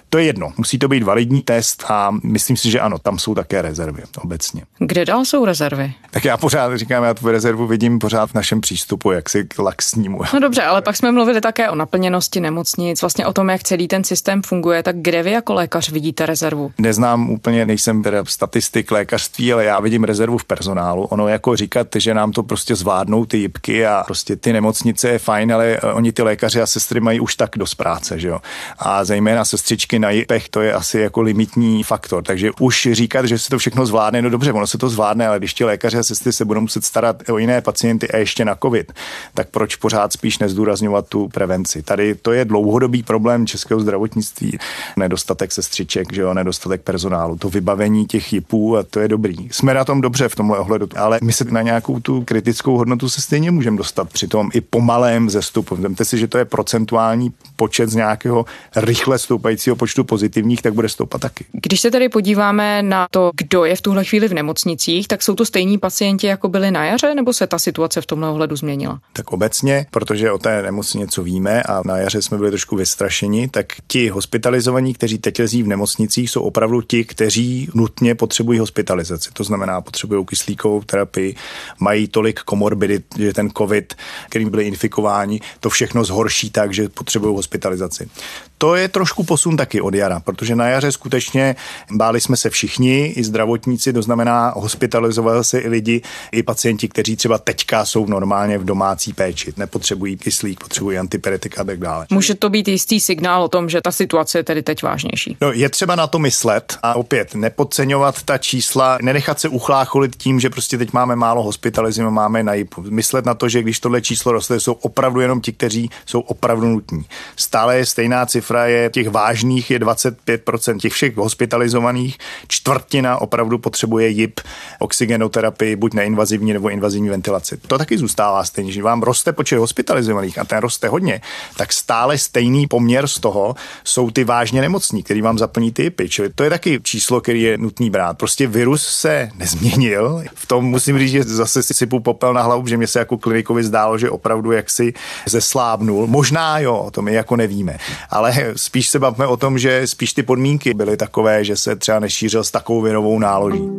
To 0.10 0.18
je 0.18 0.24
jedno, 0.24 0.54
musí 0.58 0.80
to 0.80 0.88
být 0.88 1.04
validní 1.04 1.42
test 1.42 1.86
a 1.88 2.12
myslím 2.24 2.58
si, 2.58 2.72
že 2.72 2.80
ano, 2.80 3.00
tam 3.00 3.20
jsou 3.20 3.36
také 3.36 3.62
rezervy 3.62 4.04
obecně. 4.22 4.62
Kde 4.80 5.06
dál 5.06 5.26
jsou 5.26 5.46
rezervy? 5.46 5.94
Tak 6.12 6.26
já 6.26 6.38
pořád 6.38 6.78
říkám, 6.78 7.04
já 7.04 7.14
tu 7.14 7.32
rezervu 7.32 7.68
vidím 7.68 8.00
pořád 8.00 8.32
v 8.32 8.34
našem 8.34 8.62
přístupu, 8.62 9.12
jak 9.12 9.30
si 9.30 9.44
k 9.44 9.60
laxnímu. 9.60 10.20
No 10.34 10.40
dobře, 10.40 10.64
ale 10.64 10.82
pak 10.82 10.96
jsme 10.98 11.12
mluvili 11.12 11.42
také 11.42 11.70
o 11.70 11.76
naplněnosti 11.76 12.40
nemocnic, 12.40 13.02
vlastně 13.02 13.26
o 13.26 13.34
tom, 13.34 13.50
jak 13.50 13.64
celý 13.64 13.88
ten 13.88 14.04
systém 14.04 14.42
funguje, 14.42 14.84
tak 14.84 14.96
kde 15.00 15.24
vy 15.24 15.32
jako 15.32 15.54
lékař 15.54 15.90
vidíte 15.90 16.26
rezervu? 16.26 16.72
Neznám 16.80 17.30
úplně, 17.30 17.66
nejsem 17.66 18.04
teda 18.04 18.26
statistik 18.26 18.92
lékařství, 18.92 19.54
ale 19.54 19.66
já 19.66 19.80
vidím 19.80 20.04
rezervu 20.04 20.38
v 20.38 20.44
personálu. 20.46 21.04
Ono 21.04 21.28
jako 21.28 21.56
říkat, 21.56 21.88
že 21.96 22.14
nám 22.14 22.32
to 22.32 22.44
prostě 22.44 22.76
zvládnou 22.76 23.26
ty 23.26 23.38
jibky 23.38 23.86
a 23.86 24.04
prostě 24.06 24.36
ty 24.36 24.54
nemocnice 24.54 25.10
je 25.10 25.20
fajn, 25.20 25.54
ale 25.54 25.66
eh, 25.66 25.94
oni 25.94 26.12
ty 26.12 26.22
lékaři 26.22 26.62
a 26.62 26.68
sestry 26.68 27.00
mají 27.00 27.20
už 27.20 27.36
tak 27.36 27.50
dost 27.58 27.76
práce, 27.76 28.20
že 28.20 28.28
jo. 28.28 28.40
A 28.80 29.04
zejména 29.04 29.46
sestřičky 29.46 30.00
na 30.00 30.10
jipech, 30.10 30.50
to 30.50 30.62
je 30.62 30.74
asi 30.74 31.00
jako 31.00 31.22
limitní 31.22 31.84
faktor. 31.84 32.24
Takže 32.24 32.52
už 32.60 32.88
říkat, 32.92 33.26
že 33.26 33.40
se 33.40 33.50
to 33.50 33.58
všechno 33.58 33.86
zvládne, 33.86 34.22
no 34.22 34.30
dobře, 34.30 34.54
ono 34.54 34.68
se 34.68 34.78
to 34.78 34.90
zvládne, 34.90 35.28
ale 35.28 35.40
když 35.40 35.54
ti 35.54 35.64
lékaři 35.66 35.98
a 35.98 36.04
sestry 36.04 36.34
se 36.34 36.46
budou 36.46 36.62
muset 36.62 36.86
starat 36.86 37.30
o 37.30 37.38
jiné 37.38 37.62
pacienty 37.62 38.12
a 38.12 38.18
ještě 38.18 38.46
na 38.46 38.56
COVID, 38.56 38.94
tak 39.34 39.50
proč 39.50 39.76
pořád 39.76 40.14
spíš 40.14 40.40
nezdůrazňovat 40.40 41.08
tu 41.08 41.28
prevenci? 41.28 41.84
Tady 41.84 42.16
to 42.16 42.32
je 42.32 42.46
dlouhodobý 42.46 43.04
problém 43.04 43.48
českého 43.48 43.80
zdravotnictví, 43.80 44.58
nedostatek 44.98 45.52
sestřiček, 45.52 46.14
že 46.14 46.22
jo, 46.22 46.34
nedostatek 46.34 46.67
dostatek 46.68 46.82
personálu, 46.82 47.38
to 47.38 47.50
vybavení 47.50 48.06
těch 48.06 48.34
jipů 48.34 48.78
a 48.78 48.84
to 48.84 49.00
je 49.00 49.08
dobrý. 49.08 49.50
Jsme 49.52 49.74
na 49.74 49.86
tom 49.86 50.02
dobře 50.02 50.30
v 50.30 50.36
tomhle 50.36 50.60
ohledu, 50.60 50.88
ale 50.96 51.20
my 51.24 51.34
se 51.34 51.44
na 51.44 51.62
nějakou 51.62 52.00
tu 52.00 52.24
kritickou 52.26 52.78
hodnotu 52.78 53.10
se 53.10 53.22
stejně 53.22 53.52
můžeme 53.52 53.78
dostat 53.78 54.10
při 54.10 54.28
tom 54.28 54.50
i 54.54 54.62
pomalém 54.62 55.30
zestupu. 55.30 55.76
Vemte 55.76 56.06
si, 56.06 56.18
že 56.18 56.28
to 56.28 56.38
je 56.38 56.46
procentuální 56.46 57.34
počet 57.56 57.90
z 57.90 57.96
nějakého 57.96 58.46
rychle 58.76 59.20
stoupajícího 59.20 59.76
počtu 59.76 60.04
pozitivních, 60.04 60.62
tak 60.62 60.74
bude 60.74 60.90
stoupat 60.90 61.22
taky. 61.22 61.46
Když 61.52 61.82
se 61.82 61.92
tady 61.92 62.10
podíváme 62.10 62.84
na 62.84 63.08
to, 63.12 63.32
kdo 63.38 63.66
je 63.66 63.76
v 63.76 63.82
tuhle 63.82 64.04
chvíli 64.04 64.28
v 64.28 64.34
nemocnicích, 64.34 65.08
tak 65.08 65.24
jsou 65.24 65.36
to 65.36 65.46
stejní 65.46 65.78
pacienti, 65.78 66.28
jako 66.28 66.50
byli 66.50 66.72
na 66.72 66.86
jaře, 66.86 67.16
nebo 67.16 67.34
se 67.34 67.48
ta 67.48 67.60
situace 67.60 68.02
v 68.02 68.06
tomhle 68.06 68.30
ohledu 68.30 68.56
změnila? 68.56 69.00
Tak 69.14 69.34
obecně, 69.34 69.86
protože 69.92 70.32
o 70.32 70.38
té 70.38 70.62
nemoci 70.62 70.98
něco 70.98 71.24
víme 71.24 71.64
a 71.64 71.82
na 71.86 71.98
jaře 71.98 72.22
jsme 72.22 72.38
byli 72.38 72.50
trošku 72.50 72.76
vystrašeni, 72.76 73.48
tak 73.48 73.66
ti 73.88 74.10
hospitalizovaní, 74.10 74.94
kteří 74.94 75.18
teď 75.18 75.40
lezí 75.40 75.64
v 75.64 75.68
nemocnicích, 75.68 76.30
jsou 76.30 76.42
opravdu 76.58 76.82
ti, 76.82 77.06
kteří 77.06 77.70
nutně 77.74 78.16
potřebují 78.16 78.60
hospitalizaci. 78.60 79.30
To 79.34 79.44
znamená, 79.44 79.82
potřebují 79.82 80.26
kyslíkovou 80.26 80.82
terapii, 80.82 81.36
mají 81.80 82.08
tolik 82.08 82.40
komorbidit, 82.40 83.06
že 83.18 83.34
ten 83.34 83.50
COVID, 83.58 83.94
kterým 84.30 84.50
byli 84.50 84.64
infikováni, 84.64 85.42
to 85.60 85.70
všechno 85.70 86.04
zhorší 86.04 86.50
tak, 86.50 86.74
že 86.74 86.90
potřebují 86.90 87.36
hospitalizaci. 87.36 88.10
To 88.58 88.76
je 88.76 88.88
trošku 88.88 89.24
posun 89.24 89.58
taky 89.58 89.82
od 89.82 89.94
jara, 89.94 90.20
protože 90.20 90.56
na 90.56 90.68
jaře 90.68 90.92
skutečně 90.92 91.56
báli 91.92 92.22
jsme 92.22 92.38
se 92.38 92.50
všichni, 92.50 93.06
i 93.06 93.24
zdravotníci, 93.24 93.94
to 93.94 94.02
znamená 94.02 94.54
hospitalizovali 94.56 95.44
se 95.44 95.60
i 95.60 95.70
lidi, 95.70 96.02
i 96.32 96.44
pacienti, 96.44 96.88
kteří 96.88 97.16
třeba 97.16 97.38
teďka 97.38 97.86
jsou 97.86 98.06
normálně 98.06 98.58
v 98.58 98.66
domácí 98.66 99.14
péči, 99.14 99.54
nepotřebují 99.58 100.18
kyslík, 100.18 100.60
potřebují 100.60 100.98
antipyretika 100.98 101.62
a 101.62 101.64
tak 101.64 101.80
dále. 101.80 102.06
Může 102.12 102.36
to 102.36 102.50
být 102.50 102.68
jistý 102.68 103.00
signál 103.00 103.44
o 103.44 103.48
tom, 103.48 103.70
že 103.70 103.82
ta 103.82 103.92
situace 103.92 104.40
je 104.40 104.44
tedy 104.44 104.64
teď 104.64 104.84
vážnější. 104.84 105.38
No, 105.42 105.52
je 105.52 105.70
třeba 105.70 105.96
na 105.96 106.08
to 106.08 106.20
myslet 106.20 106.37
a 106.84 106.94
opět 106.94 107.36
nepodceňovat 107.36 108.24
ta 108.24 108.38
čísla, 108.38 108.98
nenechat 109.02 109.40
se 109.40 109.50
uchlácholit 109.50 110.16
tím, 110.16 110.40
že 110.40 110.50
prostě 110.50 110.78
teď 110.78 110.94
máme 110.94 111.16
málo 111.16 111.44
hospitalizmu, 111.44 112.12
máme 112.12 112.44
na. 112.44 112.54
Myslet 112.90 113.26
na 113.26 113.34
to, 113.34 113.50
že 113.50 113.62
když 113.62 113.80
tohle 113.80 114.02
číslo 114.02 114.32
roste, 114.32 114.60
jsou 114.60 114.74
opravdu 114.74 115.20
jenom 115.20 115.42
ti, 115.42 115.52
kteří 115.54 115.90
jsou 116.06 116.20
opravdu 116.20 116.68
nutní. 116.68 117.06
Stále 117.36 117.78
je 117.78 117.86
stejná 117.86 118.26
cifra, 118.26 118.66
je 118.66 118.90
těch 118.90 119.10
vážných 119.10 119.72
je 119.72 119.80
25% 119.80 120.80
těch 120.80 120.94
všech 120.94 121.18
hospitalizovaných, 121.18 122.18
čtvrtina 122.48 123.22
opravdu 123.22 123.58
potřebuje 123.58 124.10
JIP, 124.10 124.40
oxygenoterapii, 124.80 125.76
buď 125.76 125.94
neinvazivní 125.94 126.54
nebo 126.54 126.70
invazivní 126.70 127.10
ventilaci. 127.10 127.58
To 127.58 127.78
taky 127.78 127.98
zůstává 127.98 128.44
stejně, 128.44 128.72
že 128.72 128.84
vám 128.84 129.02
roste 129.02 129.34
počet 129.34 129.58
hospitalizovaných 129.58 130.40
a 130.40 130.46
ten 130.46 130.58
roste 130.58 130.88
hodně, 130.88 131.22
tak 131.58 131.74
stále 131.74 132.18
stejný 132.18 132.68
poměr 132.68 133.08
z 133.08 133.20
toho 133.20 133.56
jsou 133.84 134.12
ty 134.12 134.24
vážně 134.24 134.62
nemocní, 134.62 135.04
který 135.04 135.22
vám 135.22 135.38
zaplní 135.38 135.72
ty 135.72 135.84
JIPy. 135.84 136.10
Čili 136.10 136.27
to 136.36 136.44
je 136.44 136.50
taky 136.50 136.80
číslo, 136.84 137.22
který 137.22 137.42
je 137.42 137.58
nutný 137.58 137.90
brát. 137.90 138.18
Prostě 138.18 138.48
virus 138.48 138.88
se 138.88 139.30
nezměnil. 139.38 140.24
V 140.36 140.46
tom 140.46 140.66
musím 140.66 141.00
říct, 141.00 141.12
že 141.12 141.24
zase 141.24 141.64
si 141.64 141.74
sypu 141.74 142.00
popel 142.00 142.34
na 142.34 142.42
hlavu, 142.42 142.68
že 142.68 142.78
mě 142.78 142.88
se 142.88 143.00
jako 143.00 143.18
klinikovi 143.18 143.64
zdálo, 143.64 143.98
že 143.98 144.10
opravdu 144.10 144.52
jaksi 144.52 144.94
zeslábnul. 145.28 146.08
Možná 146.08 146.60
jo, 146.60 146.90
to 146.92 147.02
my 147.02 147.14
jako 147.14 147.36
nevíme. 147.36 147.78
Ale 148.10 148.54
spíš 148.56 148.90
se 148.90 149.00
bavíme 149.00 149.28
o 149.28 149.38
tom, 149.38 149.60
že 149.60 149.88
spíš 149.88 150.14
ty 150.14 150.24
podmínky 150.24 150.74
byly 150.74 150.98
takové, 150.98 151.44
že 151.44 151.58
se 151.58 151.76
třeba 151.76 152.00
nešířil 152.00 152.44
s 152.44 152.52
takovou 152.52 152.82
virovou 152.82 153.20
náloží. 153.20 153.70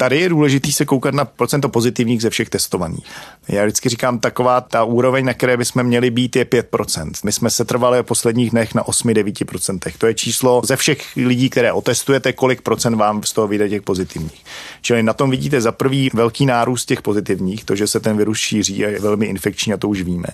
Tady 0.00 0.20
je 0.20 0.28
důležitý 0.28 0.72
se 0.72 0.84
koukat 0.84 1.14
na 1.14 1.24
procento 1.24 1.68
pozitivních 1.68 2.22
ze 2.22 2.30
všech 2.30 2.50
testovaných. 2.50 3.04
Já 3.48 3.64
vždycky 3.64 3.88
říkám, 3.88 4.18
taková 4.18 4.60
ta 4.60 4.84
úroveň, 4.84 5.24
na 5.24 5.34
které 5.34 5.56
bychom 5.56 5.82
měli 5.82 6.10
být, 6.10 6.36
je 6.36 6.44
5%. 6.44 7.10
My 7.24 7.32
jsme 7.32 7.50
se 7.50 7.64
trvali 7.64 7.98
v 7.98 8.02
posledních 8.02 8.50
dnech 8.50 8.74
na 8.74 8.84
8-9%. 8.84 9.92
To 9.98 10.06
je 10.06 10.14
číslo 10.14 10.62
ze 10.64 10.76
všech 10.76 11.16
lidí, 11.16 11.50
které 11.50 11.72
otestujete, 11.72 12.32
kolik 12.32 12.62
procent 12.62 12.94
vám 12.94 13.22
z 13.22 13.32
toho 13.32 13.48
vyjde 13.48 13.68
těch 13.68 13.82
pozitivních. 13.82 14.44
Čili 14.82 15.02
na 15.02 15.12
tom 15.12 15.30
vidíte 15.30 15.60
za 15.60 15.72
prvý 15.72 16.10
velký 16.14 16.46
nárůst 16.46 16.84
těch 16.84 17.02
pozitivních, 17.02 17.64
to, 17.64 17.76
že 17.76 17.86
se 17.86 18.00
ten 18.00 18.16
virus 18.16 18.38
šíří 18.38 18.84
a 18.84 18.88
je 18.88 19.00
velmi 19.00 19.26
infekční, 19.26 19.72
a 19.72 19.76
to 19.76 19.88
už 19.88 20.02
víme. 20.02 20.28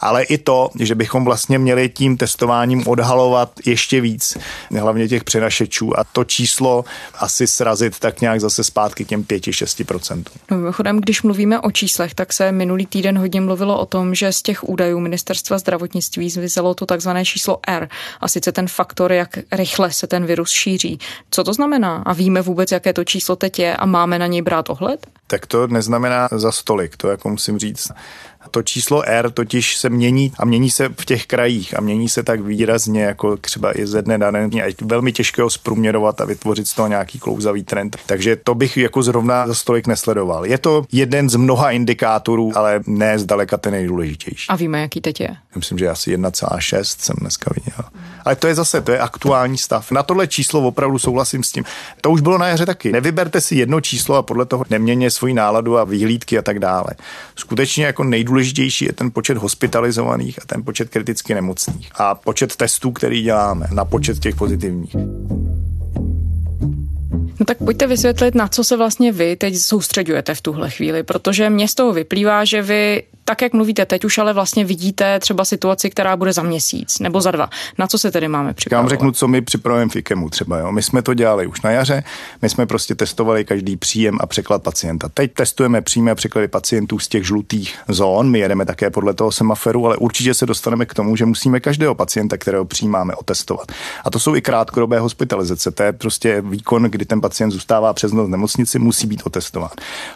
Ale 0.00 0.22
i 0.22 0.38
to, 0.38 0.70
že 0.80 0.94
bychom 0.94 1.24
vlastně 1.24 1.58
měli 1.58 1.88
tím 1.88 2.16
testováním 2.16 2.88
odhalovat 2.88 3.52
ještě 3.66 4.00
víc, 4.00 4.38
hlavně 4.78 5.08
těch 5.08 5.24
přenašečů 5.24 5.98
a 5.98 6.04
to 6.04 6.24
číslo 6.24 6.84
asi 7.18 7.46
srazit 7.46 7.98
tak 7.98 8.20
nějak 8.20 8.40
zase 8.40 8.64
zpátky 8.64 9.05
těm 9.06 9.22
5-6%. 9.22 10.24
No, 10.50 10.56
mimochodem, 10.56 11.00
když 11.00 11.22
mluvíme 11.22 11.60
o 11.60 11.70
číslech, 11.70 12.14
tak 12.14 12.32
se 12.32 12.52
minulý 12.52 12.86
týden 12.86 13.18
hodně 13.18 13.40
mluvilo 13.40 13.80
o 13.80 13.86
tom, 13.86 14.14
že 14.14 14.32
z 14.32 14.42
těch 14.42 14.68
údajů 14.68 15.00
ministerstva 15.00 15.58
zdravotnictví 15.58 16.30
zmizelo 16.30 16.74
to 16.74 16.86
takzvané 16.86 17.24
číslo 17.24 17.58
R, 17.66 17.88
a 18.20 18.28
sice 18.28 18.52
ten 18.52 18.68
faktor, 18.68 19.12
jak 19.12 19.38
rychle 19.52 19.92
se 19.92 20.06
ten 20.06 20.26
virus 20.26 20.50
šíří. 20.50 20.98
Co 21.30 21.44
to 21.44 21.52
znamená? 21.52 22.02
A 22.06 22.12
víme 22.12 22.42
vůbec, 22.42 22.72
jaké 22.72 22.92
to 22.92 23.04
číslo 23.04 23.36
teď 23.36 23.58
je 23.58 23.76
a 23.76 23.86
máme 23.86 24.18
na 24.18 24.26
něj 24.26 24.42
brát 24.42 24.70
ohled? 24.70 25.06
Tak 25.26 25.46
to 25.46 25.66
neznamená 25.66 26.28
za 26.32 26.52
stolik, 26.52 26.96
to 26.96 27.08
jako 27.08 27.28
musím 27.28 27.58
říct. 27.58 27.92
To 28.50 28.62
číslo 28.62 29.02
R 29.02 29.30
totiž 29.30 29.76
se 29.76 29.90
mění 29.90 30.32
a 30.38 30.44
mění 30.44 30.70
se 30.70 30.88
v 30.88 31.04
těch 31.04 31.26
krajích 31.26 31.78
a 31.78 31.80
mění 31.80 32.08
se 32.08 32.22
tak 32.22 32.40
výrazně, 32.40 33.02
jako 33.02 33.36
třeba 33.36 33.78
i 33.78 33.86
ze 33.86 34.02
dne 34.02 34.18
na 34.18 34.30
den. 34.30 34.50
Je 34.52 34.74
velmi 34.82 35.12
těžké 35.12 35.42
ho 35.42 35.50
zprůměrovat 35.50 36.20
a 36.20 36.24
vytvořit 36.24 36.68
z 36.68 36.74
toho 36.74 36.88
nějaký 36.88 37.18
klouzavý 37.18 37.64
trend. 37.64 37.96
Takže 38.06 38.36
to 38.36 38.54
bych 38.54 38.76
jako 38.76 39.02
zrovna 39.02 39.46
za 39.46 39.54
stolik 39.54 39.86
nesledoval. 39.86 40.46
Je 40.46 40.58
to 40.58 40.84
jeden 40.92 41.30
z 41.30 41.36
mnoha 41.36 41.70
indikátorů, 41.70 42.52
ale 42.54 42.80
ne 42.86 43.18
zdaleka 43.18 43.56
ten 43.56 43.72
nejdůležitější. 43.72 44.48
A 44.48 44.56
víme, 44.56 44.80
jaký 44.80 45.00
teď 45.00 45.20
je? 45.20 45.36
Myslím, 45.56 45.78
že 45.78 45.88
asi 45.88 46.16
1,6 46.16 46.82
jsem 46.82 47.16
dneska 47.20 47.50
viděl. 47.54 47.84
Ale 48.24 48.36
to 48.36 48.46
je 48.46 48.54
zase, 48.54 48.80
to 48.80 48.92
je 48.92 48.98
aktuální 48.98 49.58
stav. 49.58 49.90
Na 49.90 50.02
tohle 50.02 50.26
číslo 50.26 50.60
opravdu 50.60 50.98
souhlasím 50.98 51.42
s 51.44 51.52
tím. 51.52 51.64
To 52.00 52.10
už 52.10 52.20
bylo 52.20 52.38
na 52.38 52.48
jaře 52.48 52.66
taky. 52.66 52.92
Nevyberte 52.92 53.40
si 53.40 53.54
jedno 53.54 53.80
číslo 53.80 54.16
a 54.16 54.22
podle 54.22 54.46
toho 54.46 54.64
neměně 54.70 55.10
svoji 55.10 55.34
náladu 55.34 55.78
a 55.78 55.84
vyhlídky 55.84 56.38
a 56.38 56.42
tak 56.42 56.58
dále. 56.58 56.86
Skutečně 57.36 57.86
jako 57.86 58.04
nejdůležitější 58.04 58.35
je 58.82 58.92
ten 58.92 59.10
počet 59.10 59.36
hospitalizovaných 59.36 60.38
a 60.42 60.46
ten 60.46 60.64
počet 60.64 60.90
kriticky 60.90 61.34
nemocných 61.34 61.90
a 61.94 62.14
počet 62.14 62.56
testů, 62.56 62.92
který 62.92 63.22
děláme 63.22 63.66
na 63.72 63.84
počet 63.84 64.18
těch 64.18 64.36
pozitivních. 64.36 64.96
No 67.40 67.46
tak 67.46 67.58
pojďte 67.58 67.86
vysvětlit, 67.86 68.34
na 68.34 68.48
co 68.48 68.64
se 68.64 68.76
vlastně 68.76 69.12
vy 69.12 69.36
teď 69.36 69.56
soustředujete 69.56 70.34
v 70.34 70.40
tuhle 70.40 70.70
chvíli, 70.70 71.02
protože 71.02 71.50
mě 71.50 71.68
z 71.68 71.74
toho 71.74 71.92
vyplývá, 71.92 72.44
že 72.44 72.62
vy 72.62 73.02
tak, 73.26 73.42
jak 73.42 73.52
mluvíte 73.52 73.86
teď, 73.86 74.04
už 74.04 74.18
ale 74.18 74.32
vlastně 74.32 74.64
vidíte 74.64 75.20
třeba 75.20 75.44
situaci, 75.44 75.90
která 75.90 76.16
bude 76.16 76.32
za 76.32 76.42
měsíc 76.42 76.98
nebo 76.98 77.20
za 77.20 77.30
dva. 77.30 77.50
Na 77.78 77.86
co 77.86 77.98
se 77.98 78.10
tedy 78.10 78.28
máme 78.28 78.54
připravovat? 78.54 78.78
Já 78.78 78.82
vám 78.82 78.88
řeknu, 78.88 79.12
co 79.12 79.28
my 79.28 79.42
připravujeme 79.42 79.90
v 79.90 79.96
IKEMu 79.96 80.30
třeba. 80.30 80.58
Jo. 80.58 80.72
My 80.72 80.82
jsme 80.82 81.02
to 81.02 81.14
dělali 81.14 81.46
už 81.46 81.62
na 81.62 81.70
jaře, 81.70 82.04
my 82.42 82.48
jsme 82.48 82.66
prostě 82.66 82.94
testovali 82.94 83.44
každý 83.44 83.76
příjem 83.76 84.18
a 84.20 84.26
překlad 84.26 84.62
pacienta. 84.62 85.08
Teď 85.14 85.34
testujeme 85.34 85.82
příjmy 85.82 86.10
a 86.10 86.14
překlady 86.14 86.48
pacientů 86.48 86.98
z 86.98 87.08
těch 87.08 87.26
žlutých 87.26 87.78
zón. 87.88 88.30
My 88.30 88.38
jedeme 88.38 88.64
také 88.66 88.90
podle 88.90 89.14
toho 89.14 89.32
semaforu, 89.32 89.86
ale 89.86 89.96
určitě 89.96 90.34
se 90.34 90.46
dostaneme 90.46 90.86
k 90.86 90.94
tomu, 90.94 91.16
že 91.16 91.26
musíme 91.26 91.60
každého 91.60 91.94
pacienta, 91.94 92.36
kterého 92.36 92.64
přijímáme, 92.64 93.14
otestovat. 93.14 93.72
A 94.04 94.10
to 94.10 94.18
jsou 94.18 94.36
i 94.36 94.40
krátkodobé 94.40 94.98
hospitalizace. 94.98 95.70
To 95.70 95.82
je 95.82 95.92
prostě 95.92 96.40
výkon, 96.40 96.82
kdy 96.82 97.04
ten 97.04 97.20
pacient 97.20 97.50
zůstává 97.50 97.92
přes 97.92 98.12
noc 98.12 98.26
v 98.26 98.30
nemocnici, 98.30 98.78
musí 98.78 99.06
být 99.06 99.22
otestován. 99.24 99.70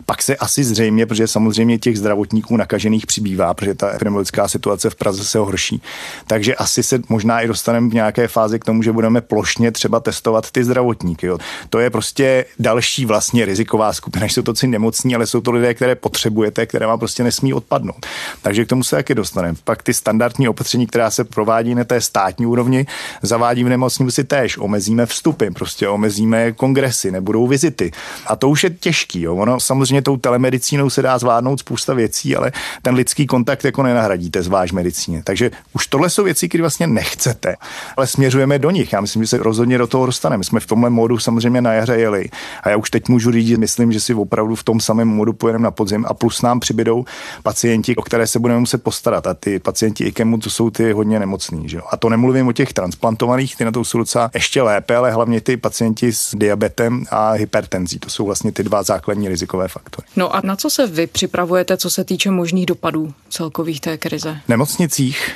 Pak 0.06 0.22
se 0.22 0.36
asi 0.36 0.64
zřejmě, 0.64 1.06
protože 1.06 1.26
samozřejmě 1.26 1.78
těch 1.78 1.98
zdravotníků 1.98 2.56
nakažených 2.56 2.99
přibývá, 3.06 3.54
protože 3.54 3.74
ta 3.74 3.94
epidemiologická 3.94 4.48
situace 4.48 4.90
v 4.90 4.94
Praze 4.94 5.24
se 5.24 5.38
horší. 5.38 5.82
Takže 6.26 6.54
asi 6.54 6.82
se 6.82 7.00
možná 7.08 7.40
i 7.40 7.48
dostaneme 7.48 7.90
v 7.90 7.94
nějaké 7.94 8.28
fázi 8.28 8.58
k 8.58 8.64
tomu, 8.64 8.82
že 8.82 8.92
budeme 8.92 9.20
plošně 9.20 9.72
třeba 9.72 10.00
testovat 10.00 10.50
ty 10.50 10.64
zdravotníky. 10.64 11.26
Jo. 11.26 11.38
To 11.70 11.78
je 11.78 11.90
prostě 11.90 12.44
další 12.58 13.06
vlastně 13.06 13.44
riziková 13.44 13.92
skupina, 13.92 14.26
jsou 14.26 14.42
to 14.42 14.54
si 14.54 14.66
nemocní, 14.66 15.14
ale 15.14 15.26
jsou 15.26 15.40
to 15.40 15.50
lidé, 15.50 15.74
které 15.74 15.94
potřebujete, 15.94 16.66
které 16.66 16.86
vám 16.86 16.98
prostě 16.98 17.24
nesmí 17.24 17.54
odpadnout. 17.54 18.06
Takže 18.42 18.64
k 18.64 18.68
tomu 18.68 18.84
se 18.84 18.96
taky 18.96 19.14
dostaneme. 19.14 19.58
Pak 19.64 19.82
ty 19.82 19.94
standardní 19.94 20.48
opatření, 20.48 20.86
která 20.86 21.10
se 21.10 21.24
provádí 21.24 21.74
na 21.74 21.84
té 21.84 22.00
státní 22.00 22.46
úrovni, 22.46 22.86
zavádí 23.22 23.64
v 23.64 23.68
nemocnici 23.68 24.24
též. 24.24 24.58
Omezíme 24.58 25.06
vstupy, 25.06 25.46
prostě 25.50 25.88
omezíme 25.88 26.52
kongresy, 26.52 27.10
nebudou 27.10 27.46
vizity. 27.46 27.90
A 28.26 28.36
to 28.36 28.48
už 28.48 28.64
je 28.64 28.70
těžký. 28.70 29.20
Jo. 29.22 29.36
Ono 29.36 29.60
samozřejmě 29.60 30.02
tou 30.02 30.16
telemedicínou 30.16 30.90
se 30.90 31.02
dá 31.02 31.18
zvládnout 31.18 31.60
spousta 31.60 31.94
věcí, 31.94 32.36
ale 32.36 32.52
ten 32.90 32.96
lidský 32.96 33.26
kontakt 33.26 33.64
jako 33.64 33.82
nenahradíte, 33.82 34.42
zvlášť 34.42 34.72
medicíně. 34.72 35.22
Takže 35.24 35.50
už 35.72 35.86
tohle 35.86 36.10
jsou 36.10 36.24
věci, 36.24 36.48
které 36.48 36.62
vlastně 36.62 36.86
nechcete, 36.86 37.56
ale 37.96 38.06
směřujeme 38.06 38.58
do 38.58 38.70
nich. 38.70 38.92
Já 38.92 39.00
myslím, 39.00 39.22
že 39.22 39.26
se 39.26 39.38
rozhodně 39.38 39.78
do 39.78 39.86
toho 39.86 40.06
dostaneme. 40.06 40.44
Jsme 40.44 40.60
v 40.60 40.66
tomhle 40.66 40.90
módu 40.90 41.18
samozřejmě 41.18 41.60
na 41.60 41.72
jaře 41.72 41.96
jeli. 41.96 42.28
A 42.62 42.70
já 42.70 42.76
už 42.76 42.90
teď 42.90 43.08
můžu 43.08 43.32
říct, 43.32 43.58
myslím, 43.58 43.92
že 43.92 44.00
si 44.00 44.14
opravdu 44.14 44.54
v 44.54 44.62
tom 44.62 44.80
samém 44.80 45.08
módu 45.08 45.32
pojedeme 45.32 45.64
na 45.64 45.70
podzim 45.70 46.04
a 46.08 46.14
plus 46.14 46.42
nám 46.42 46.60
přibydou 46.60 47.04
pacienti, 47.42 47.96
o 47.96 48.02
které 48.02 48.26
se 48.26 48.38
budeme 48.38 48.60
muset 48.60 48.82
postarat. 48.82 49.26
A 49.26 49.34
ty 49.34 49.58
pacienti 49.58 50.04
IKEMu, 50.04 50.38
to 50.38 50.50
jsou 50.50 50.70
ty 50.70 50.92
hodně 50.92 51.18
nemocní. 51.18 51.68
Že? 51.68 51.80
A 51.90 51.96
to 51.96 52.08
nemluvím 52.08 52.48
o 52.48 52.52
těch 52.52 52.72
transplantovaných, 52.72 53.56
ty 53.56 53.64
na 53.64 53.72
to 53.72 53.84
jsou 53.84 53.98
docela 53.98 54.30
ještě 54.34 54.62
lépe, 54.62 54.96
ale 54.96 55.12
hlavně 55.12 55.40
ty 55.40 55.56
pacienti 55.56 56.12
s 56.12 56.34
diabetem 56.34 57.04
a 57.10 57.30
hypertenzí. 57.30 57.98
To 57.98 58.10
jsou 58.10 58.26
vlastně 58.26 58.52
ty 58.52 58.62
dva 58.62 58.82
základní 58.82 59.28
rizikové 59.28 59.68
faktory. 59.68 60.08
No 60.16 60.36
a 60.36 60.40
na 60.44 60.56
co 60.56 60.70
se 60.70 60.86
vy 60.86 61.06
připravujete, 61.06 61.76
co 61.76 61.90
se 61.90 62.04
týče 62.04 62.30
možných 62.30 62.66
dopadů 62.66 62.79
celkových 63.28 63.80
té 63.80 63.98
krize? 63.98 64.40
Nemocnicích 64.48 65.30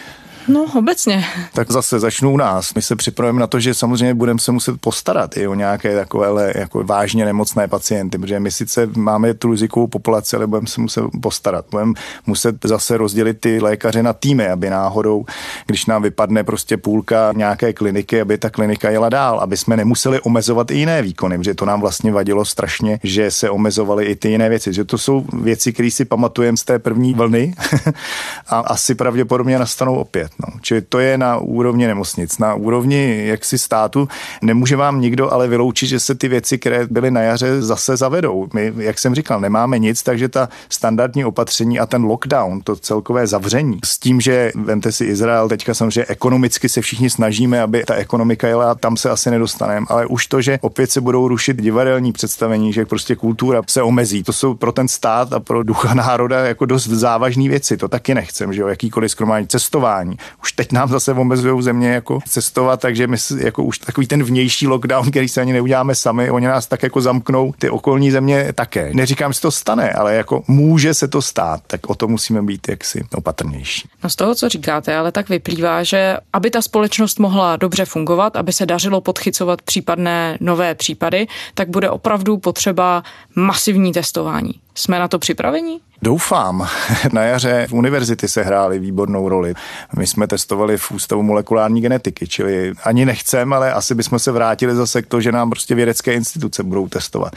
No, 0.49 0.67
obecně. 0.79 1.25
Tak 1.53 1.71
zase 1.71 1.99
začnu 1.99 2.33
u 2.33 2.37
nás. 2.37 2.75
My 2.75 2.83
se 2.83 2.97
připravujeme 2.97 3.41
na 3.41 3.47
to, 3.47 3.61
že 3.61 3.75
samozřejmě 3.75 4.15
budeme 4.15 4.39
se 4.39 4.53
muset 4.53 4.81
postarat 4.81 5.37
i 5.37 5.47
o 5.47 5.55
nějaké 5.55 5.97
takové 5.97 6.53
jako 6.57 6.85
vážně 6.85 7.25
nemocné 7.25 7.69
pacienty, 7.69 8.19
protože 8.19 8.41
my 8.41 8.51
sice 8.51 8.89
máme 8.97 9.35
tu 9.35 9.51
rizikovou 9.51 9.87
populaci, 9.87 10.37
ale 10.37 10.47
budeme 10.47 10.67
se 10.67 10.81
muset 10.81 11.05
postarat. 11.23 11.67
Budeme 11.71 11.93
muset 12.27 12.57
zase 12.65 12.97
rozdělit 12.97 13.41
ty 13.41 13.61
lékaře 13.61 14.03
na 14.03 14.13
týmy, 14.13 14.49
aby 14.49 14.71
náhodou, 14.71 15.25
když 15.67 15.87
nám 15.87 16.03
vypadne 16.03 16.45
prostě 16.45 16.77
půlka 16.77 17.33
nějaké 17.37 17.73
kliniky, 17.73 18.21
aby 18.21 18.39
ta 18.39 18.51
klinika 18.51 18.91
jela 18.91 19.09
dál, 19.09 19.41
aby 19.41 19.57
jsme 19.57 19.77
nemuseli 19.77 20.21
omezovat 20.21 20.71
i 20.71 20.75
jiné 20.75 21.03
výkony, 21.03 21.39
protože 21.39 21.55
to 21.55 21.65
nám 21.65 21.81
vlastně 21.81 22.13
vadilo 22.13 22.45
strašně, 22.45 23.01
že 23.03 23.31
se 23.31 23.51
omezovaly 23.51 24.05
i 24.05 24.17
ty 24.17 24.29
jiné 24.29 24.49
věci. 24.49 24.73
Že 24.73 24.85
to 24.85 24.99
jsou 24.99 25.25
věci, 25.33 25.73
které 25.73 25.91
si 25.91 26.05
pamatujeme 26.05 26.57
z 26.57 26.65
té 26.65 26.79
první 26.79 27.15
vlny 27.15 27.55
a 28.49 28.59
asi 28.59 28.95
pravděpodobně 28.95 29.59
nastanou 29.59 29.97
opět. 29.97 30.34
No. 30.39 30.61
Čili 30.61 30.83
to 30.83 30.99
je 30.99 31.19
na 31.19 31.39
úrovni 31.39 31.87
nemocnic. 31.87 32.39
Na 32.39 32.55
úrovni 32.55 33.27
jaksi 33.27 33.59
státu 33.59 34.09
nemůže 34.43 34.77
vám 34.77 35.01
nikdo 35.01 35.33
ale 35.33 35.49
vyloučit, 35.49 35.89
že 35.89 36.01
se 36.01 36.15
ty 36.15 36.29
věci, 36.29 36.59
které 36.59 36.87
byly 36.87 37.11
na 37.11 37.21
jaře, 37.21 37.63
zase 37.63 37.97
zavedou. 37.97 38.49
My, 38.55 38.73
jak 38.77 38.99
jsem 38.99 39.15
říkal, 39.15 39.41
nemáme 39.41 39.79
nic, 39.79 40.03
takže 40.03 40.29
ta 40.29 40.49
standardní 40.69 41.25
opatření 41.25 41.79
a 41.81 41.87
ten 41.87 42.05
lockdown, 42.05 42.61
to 42.61 42.77
celkové 42.77 43.27
zavření, 43.27 43.79
s 43.85 43.99
tím, 43.99 44.21
že 44.21 44.53
vemte 44.55 44.93
si 44.93 45.05
Izrael, 45.05 45.49
teďka 45.49 45.75
samozřejmě 45.75 46.05
ekonomicky 46.09 46.69
se 46.69 46.81
všichni 46.81 47.11
snažíme, 47.11 47.63
aby 47.63 47.85
ta 47.85 47.95
ekonomika 47.95 48.49
jela, 48.49 48.75
tam 48.75 48.97
se 48.97 49.11
asi 49.11 49.31
nedostaneme, 49.31 49.87
ale 49.89 50.07
už 50.07 50.27
to, 50.27 50.41
že 50.41 50.59
opět 50.61 50.91
se 50.91 51.01
budou 51.01 51.29
rušit 51.29 51.63
divadelní 51.63 52.13
představení, 52.13 52.73
že 52.73 52.87
prostě 52.87 53.17
kultura 53.17 53.63
se 53.69 53.83
omezí, 53.83 54.23
to 54.23 54.33
jsou 54.33 54.55
pro 54.55 54.73
ten 54.73 54.89
stát 54.89 55.33
a 55.33 55.41
pro 55.41 55.63
ducha 55.63 55.95
národa 56.05 56.47
jako 56.47 56.67
dost 56.67 56.87
závažné 56.87 57.49
věci, 57.49 57.77
to 57.77 57.89
taky 57.89 58.15
nechcem, 58.15 58.53
že 58.53 58.61
jo, 58.61 58.69
jakýkoliv 58.69 59.11
skromáždění, 59.11 59.49
cestování. 59.49 60.17
Už 60.43 60.53
teď 60.53 60.73
nám 60.73 60.89
zase 60.89 61.13
omezují 61.13 61.63
země 61.63 61.89
jako 61.89 62.19
cestovat, 62.29 62.81
takže 62.81 63.07
my 63.07 63.17
jako 63.39 63.65
už 63.65 63.79
takový 63.79 64.07
ten 64.07 64.23
vnější 64.23 64.67
lockdown, 64.67 65.11
který 65.11 65.29
se 65.29 65.41
ani 65.41 65.53
neuděláme 65.53 65.95
sami, 65.95 66.31
oni 66.31 66.47
nás 66.47 66.67
tak 66.67 66.83
jako 66.83 67.01
zamknou, 67.01 67.55
ty 67.59 67.71
okolní 67.71 68.11
země 68.11 68.53
také. 68.55 68.91
Neříkám, 68.95 69.33
že 69.33 69.41
to 69.41 69.51
stane, 69.51 69.91
ale 69.91 70.15
jako 70.15 70.45
může 70.49 70.95
se 70.95 71.09
to 71.09 71.23
stát, 71.23 71.61
tak 71.67 71.91
o 71.91 71.95
to 71.95 72.09
musíme 72.09 72.43
být 72.43 72.69
jaksi 72.69 73.05
opatrnější. 73.15 73.89
No 74.05 74.11
z 74.11 74.17
toho, 74.17 74.35
co 74.35 74.49
říkáte, 74.49 74.97
ale 74.97 75.13
tak 75.13 75.29
vyplývá, 75.29 75.83
že 75.83 76.17
aby 76.33 76.51
ta 76.51 76.63
společnost 76.63 77.19
mohla 77.19 77.57
dobře 77.57 77.85
fungovat, 77.85 78.37
aby 78.37 78.53
se 78.53 78.67
dařilo 78.67 79.01
podchycovat 79.01 79.63
případné 79.63 80.39
nové 80.41 80.75
případy, 80.75 81.27
tak 81.55 81.69
bude 81.69 81.91
opravdu 81.91 82.39
potřeba 82.39 83.03
masivní 83.37 83.93
testování. 83.93 84.64
Jsme 84.75 84.99
na 84.99 85.09
to 85.09 85.19
připraveni? 85.19 85.81
Doufám. 86.03 86.69
Na 87.13 87.23
jaře 87.23 87.67
v 87.69 87.73
univerzity 87.73 88.29
se 88.29 88.43
hrály 88.43 88.79
výbornou 88.79 89.29
roli. 89.29 89.55
My 89.97 90.07
jsme 90.07 90.27
testovali 90.27 90.79
v 90.79 90.91
Ústavu 90.91 91.23
molekulární 91.23 91.81
genetiky, 91.81 92.27
čili 92.29 92.73
ani 92.85 93.07
nechcem, 93.07 93.53
ale 93.53 93.73
asi 93.73 93.95
bychom 93.95 94.19
se 94.19 94.33
vrátili 94.33 94.75
zase 94.75 95.03
k 95.03 95.07
to, 95.07 95.21
že 95.21 95.33
nám 95.33 95.51
prostě 95.51 95.75
vědecké 95.75 96.15
instituce 96.15 96.63
budou 96.63 96.89
testovat. 96.89 97.33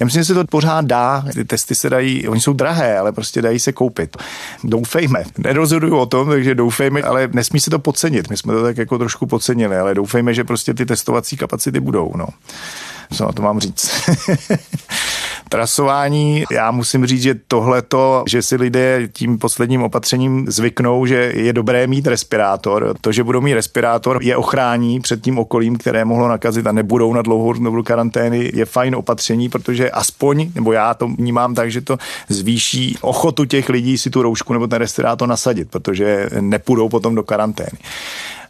Já 0.00 0.04
myslím, 0.04 0.22
že 0.22 0.26
se 0.26 0.34
to 0.34 0.44
pořád 0.44 0.84
dá. 0.84 1.24
Ty 1.34 1.44
testy 1.44 1.74
se 1.74 1.90
dají, 1.90 2.28
oni 2.28 2.40
jsou 2.40 2.52
drahé, 2.52 2.98
ale 2.98 3.12
prostě 3.12 3.42
dají 3.42 3.58
se 3.58 3.72
koupit. 3.72 4.16
Doufejme. 4.64 5.24
Nerozhoduju 5.38 5.98
o 5.98 6.06
tom, 6.06 6.28
takže 6.28 6.54
doufejme, 6.54 7.02
ale 7.02 7.28
nesmí 7.32 7.60
se 7.60 7.70
to 7.70 7.78
podcenit. 7.78 8.30
My 8.30 8.36
jsme 8.36 8.52
to 8.52 8.62
tak 8.62 8.78
jako 8.78 8.98
trošku 8.98 9.26
podcenili, 9.26 9.76
ale 9.76 9.94
doufejme, 9.94 10.34
že 10.34 10.44
prostě 10.44 10.74
ty 10.74 10.86
testovací 10.86 11.36
kapacity 11.36 11.80
budou. 11.80 12.12
No. 12.16 12.26
Co 13.12 13.26
na 13.26 13.32
to 13.32 13.42
mám 13.42 13.60
říct? 13.60 13.90
Trasování, 15.52 16.44
já 16.50 16.70
musím 16.70 17.06
říct, 17.06 17.22
že 17.22 17.34
tohleto, 17.48 18.24
že 18.28 18.42
si 18.42 18.56
lidé 18.56 19.08
tím 19.12 19.38
posledním 19.38 19.82
opatřením 19.82 20.46
zvyknou, 20.48 21.06
že 21.06 21.32
je 21.34 21.52
dobré 21.52 21.86
mít 21.86 22.06
respirátor. 22.06 22.94
To, 23.00 23.12
že 23.12 23.24
budou 23.24 23.40
mít 23.40 23.54
respirátor, 23.54 24.18
je 24.22 24.36
ochrání 24.36 25.00
před 25.00 25.22
tím 25.22 25.38
okolím, 25.38 25.76
které 25.76 26.04
mohlo 26.04 26.28
nakazit 26.28 26.66
a 26.66 26.72
nebudou 26.72 27.14
na 27.14 27.22
dlouhou 27.22 27.52
dobu 27.52 27.82
karantény, 27.82 28.50
je 28.54 28.64
fajn 28.64 28.94
opatření, 28.94 29.48
protože 29.48 29.90
aspoň, 29.90 30.50
nebo 30.54 30.72
já 30.72 30.94
to 30.94 31.08
vnímám 31.08 31.54
tak, 31.54 31.70
že 31.70 31.80
to 31.80 31.96
zvýší 32.28 32.98
ochotu 33.00 33.44
těch 33.44 33.68
lidí 33.68 33.98
si 33.98 34.10
tu 34.10 34.22
roušku 34.22 34.52
nebo 34.52 34.66
ten 34.66 34.78
respirátor 34.78 35.28
nasadit, 35.28 35.70
protože 35.70 36.28
nepůjdou 36.40 36.88
potom 36.88 37.14
do 37.14 37.22
karantény 37.22 37.78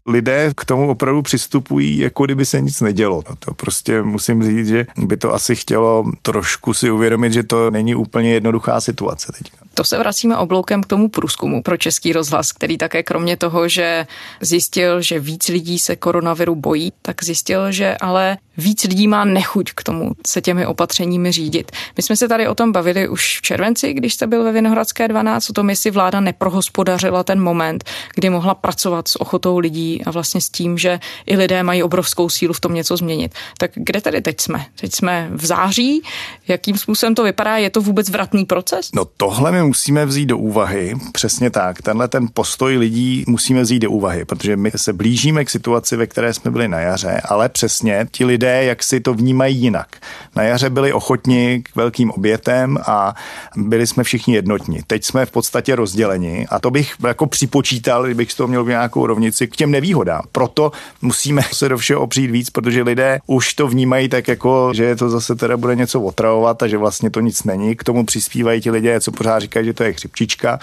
lidé 0.07 0.53
k 0.57 0.65
tomu 0.65 0.91
opravdu 0.91 1.23
přistupují, 1.23 1.99
jako 1.99 2.25
kdyby 2.25 2.47
se 2.47 2.61
nic 2.61 2.81
nedělo. 2.81 3.23
No 3.29 3.37
to 3.39 3.55
prostě 3.55 4.03
musím 4.03 4.43
říct, 4.43 4.69
že 4.69 4.87
by 4.97 5.17
to 5.17 5.35
asi 5.35 5.57
chtělo 5.57 6.05
trošku 6.23 6.75
si 6.75 6.91
uvědomit, 6.91 7.33
že 7.33 7.43
to 7.43 7.71
není 7.71 7.95
úplně 7.95 8.35
jednoduchá 8.35 8.81
situace 8.81 9.33
teď. 9.39 9.53
To 9.75 9.85
se 9.85 9.99
vracíme 9.99 10.37
obloukem 10.37 10.83
k 10.83 10.87
tomu 10.87 11.09
průzkumu 11.09 11.63
pro 11.63 11.77
Český 11.77 12.13
rozhlas, 12.13 12.53
který 12.53 12.79
také 12.79 13.03
kromě 13.03 13.37
toho, 13.37 13.69
že 13.69 14.07
zjistil, 14.41 15.03
že 15.03 15.21
víc 15.21 15.49
lidí 15.49 15.79
se 15.79 15.97
koronaviru 15.97 16.55
bojí, 16.55 16.93
tak 17.03 17.25
zjistil, 17.25 17.73
že 17.73 17.97
ale 17.97 18.39
víc 18.57 18.85
lidí 18.85 19.09
má 19.09 19.25
nechuť 19.25 19.73
k 19.75 19.83
tomu 19.83 20.13
se 20.27 20.41
těmi 20.41 20.67
opatřeními 20.67 21.33
řídit. 21.33 21.73
My 21.97 22.03
jsme 22.03 22.17
se 22.17 22.29
tady 22.29 22.49
o 22.49 22.55
tom 22.55 22.73
bavili 22.73 23.09
už 23.09 23.39
v 23.39 23.43
červenci, 23.43 23.95
když 23.95 24.15
jste 24.15 24.27
byl 24.27 24.45
ve 24.45 24.53
Vinohradské 24.53 25.09
12, 25.09 25.51
o 25.51 25.53
tom, 25.53 25.71
jestli 25.71 25.91
vláda 25.91 26.21
neprohospodařila 26.21 27.25
ten 27.25 27.41
moment, 27.41 27.85
kdy 28.15 28.31
mohla 28.31 28.55
pracovat 28.55 29.09
s 29.09 29.21
ochotou 29.21 29.59
lidí 29.59 29.92
a 30.05 30.11
vlastně 30.11 30.41
s 30.41 30.51
tím, 30.51 30.79
že 30.79 31.01
i 31.27 31.37
lidé 31.37 31.63
mají 31.63 31.83
obrovskou 31.83 32.29
sílu 32.29 32.55
v 32.55 32.61
tom 32.61 32.75
něco 32.75 32.97
změnit. 32.97 33.35
Tak 33.59 33.71
kde 33.75 34.01
tady 34.01 34.21
teď 34.21 34.41
jsme? 34.41 34.67
Teď 34.81 34.95
jsme 34.95 35.31
v 35.33 35.47
září. 35.47 36.03
Jakým 36.49 36.79
způsobem 36.79 37.15
to 37.15 37.25
vypadá? 37.25 37.57
Je 37.57 37.71
to 37.71 37.81
vůbec 37.81 38.11
vratný 38.11 38.45
proces? 38.45 38.91
No 38.95 39.05
tohle 39.05 39.53
my 39.53 39.63
musíme 39.63 40.07
vzít 40.07 40.27
do 40.27 40.39
úvahy. 40.39 40.95
Přesně 41.13 41.51
tak. 41.51 41.83
Tenhle 41.83 42.09
ten 42.09 42.29
postoj 42.35 42.77
lidí 42.77 43.25
musíme 43.27 43.63
vzít 43.63 43.79
do 43.79 43.91
úvahy, 43.91 44.25
protože 44.25 44.57
my 44.57 44.71
se 44.77 44.93
blížíme 44.93 45.45
k 45.45 45.51
situaci, 45.51 45.97
ve 45.97 46.07
které 46.07 46.35
jsme 46.35 46.51
byli 46.51 46.69
na 46.69 46.81
jaře, 46.81 47.21
ale 47.25 47.49
přesně 47.49 48.07
ti 48.11 48.25
lidé 48.25 48.65
jak 48.65 48.83
si 48.83 49.01
to 49.01 49.15
vnímají 49.15 49.59
jinak. 49.59 49.97
Na 50.37 50.43
jaře 50.43 50.71
byli 50.71 50.93
ochotni 50.93 51.63
k 51.63 51.77
velkým 51.77 52.11
obětem 52.11 52.79
a 52.87 53.15
byli 53.57 53.87
jsme 53.87 54.05
všichni 54.05 54.35
jednotní. 54.35 54.81
Teď 54.87 55.05
jsme 55.05 55.27
v 55.27 55.31
podstatě 55.31 55.77
rozděleni 55.77 56.47
a 56.51 56.59
to 56.59 56.71
bych 56.71 56.95
jako 57.07 57.27
připočítal, 57.27 58.05
kdybych 58.05 58.35
toho 58.35 58.49
měl 58.49 58.65
nějakou 58.65 59.07
rovnici 59.07 59.47
k 59.47 59.57
těm 59.57 59.71
nevýhodám. 59.83 60.23
Proto 60.33 60.73
musíme 61.03 61.43
se 61.53 61.69
do 61.69 61.79
všeho 61.79 62.01
opřít 62.01 62.31
víc, 62.31 62.51
protože 62.51 62.83
lidé 62.83 63.19
už 63.27 63.55
to 63.55 63.69
vnímají 63.69 64.09
tak 64.09 64.29
jako, 64.29 64.71
že 64.75 64.97
to 64.97 65.11
zase 65.11 65.35
teda 65.35 65.57
bude 65.57 65.75
něco 65.75 66.01
otravovat 66.01 66.63
a 66.63 66.67
že 66.67 66.79
vlastně 66.79 67.11
to 67.11 67.21
nic 67.21 67.45
není. 67.45 67.75
K 67.77 67.85
tomu 67.85 68.07
přispívají 68.07 68.61
ti 68.61 68.71
lidé, 68.71 69.01
co 69.01 69.13
pořád 69.13 69.39
říkají, 69.39 69.67
že 69.67 69.73
to 69.73 69.85
je 69.85 69.93
chřipčička. 69.93 70.59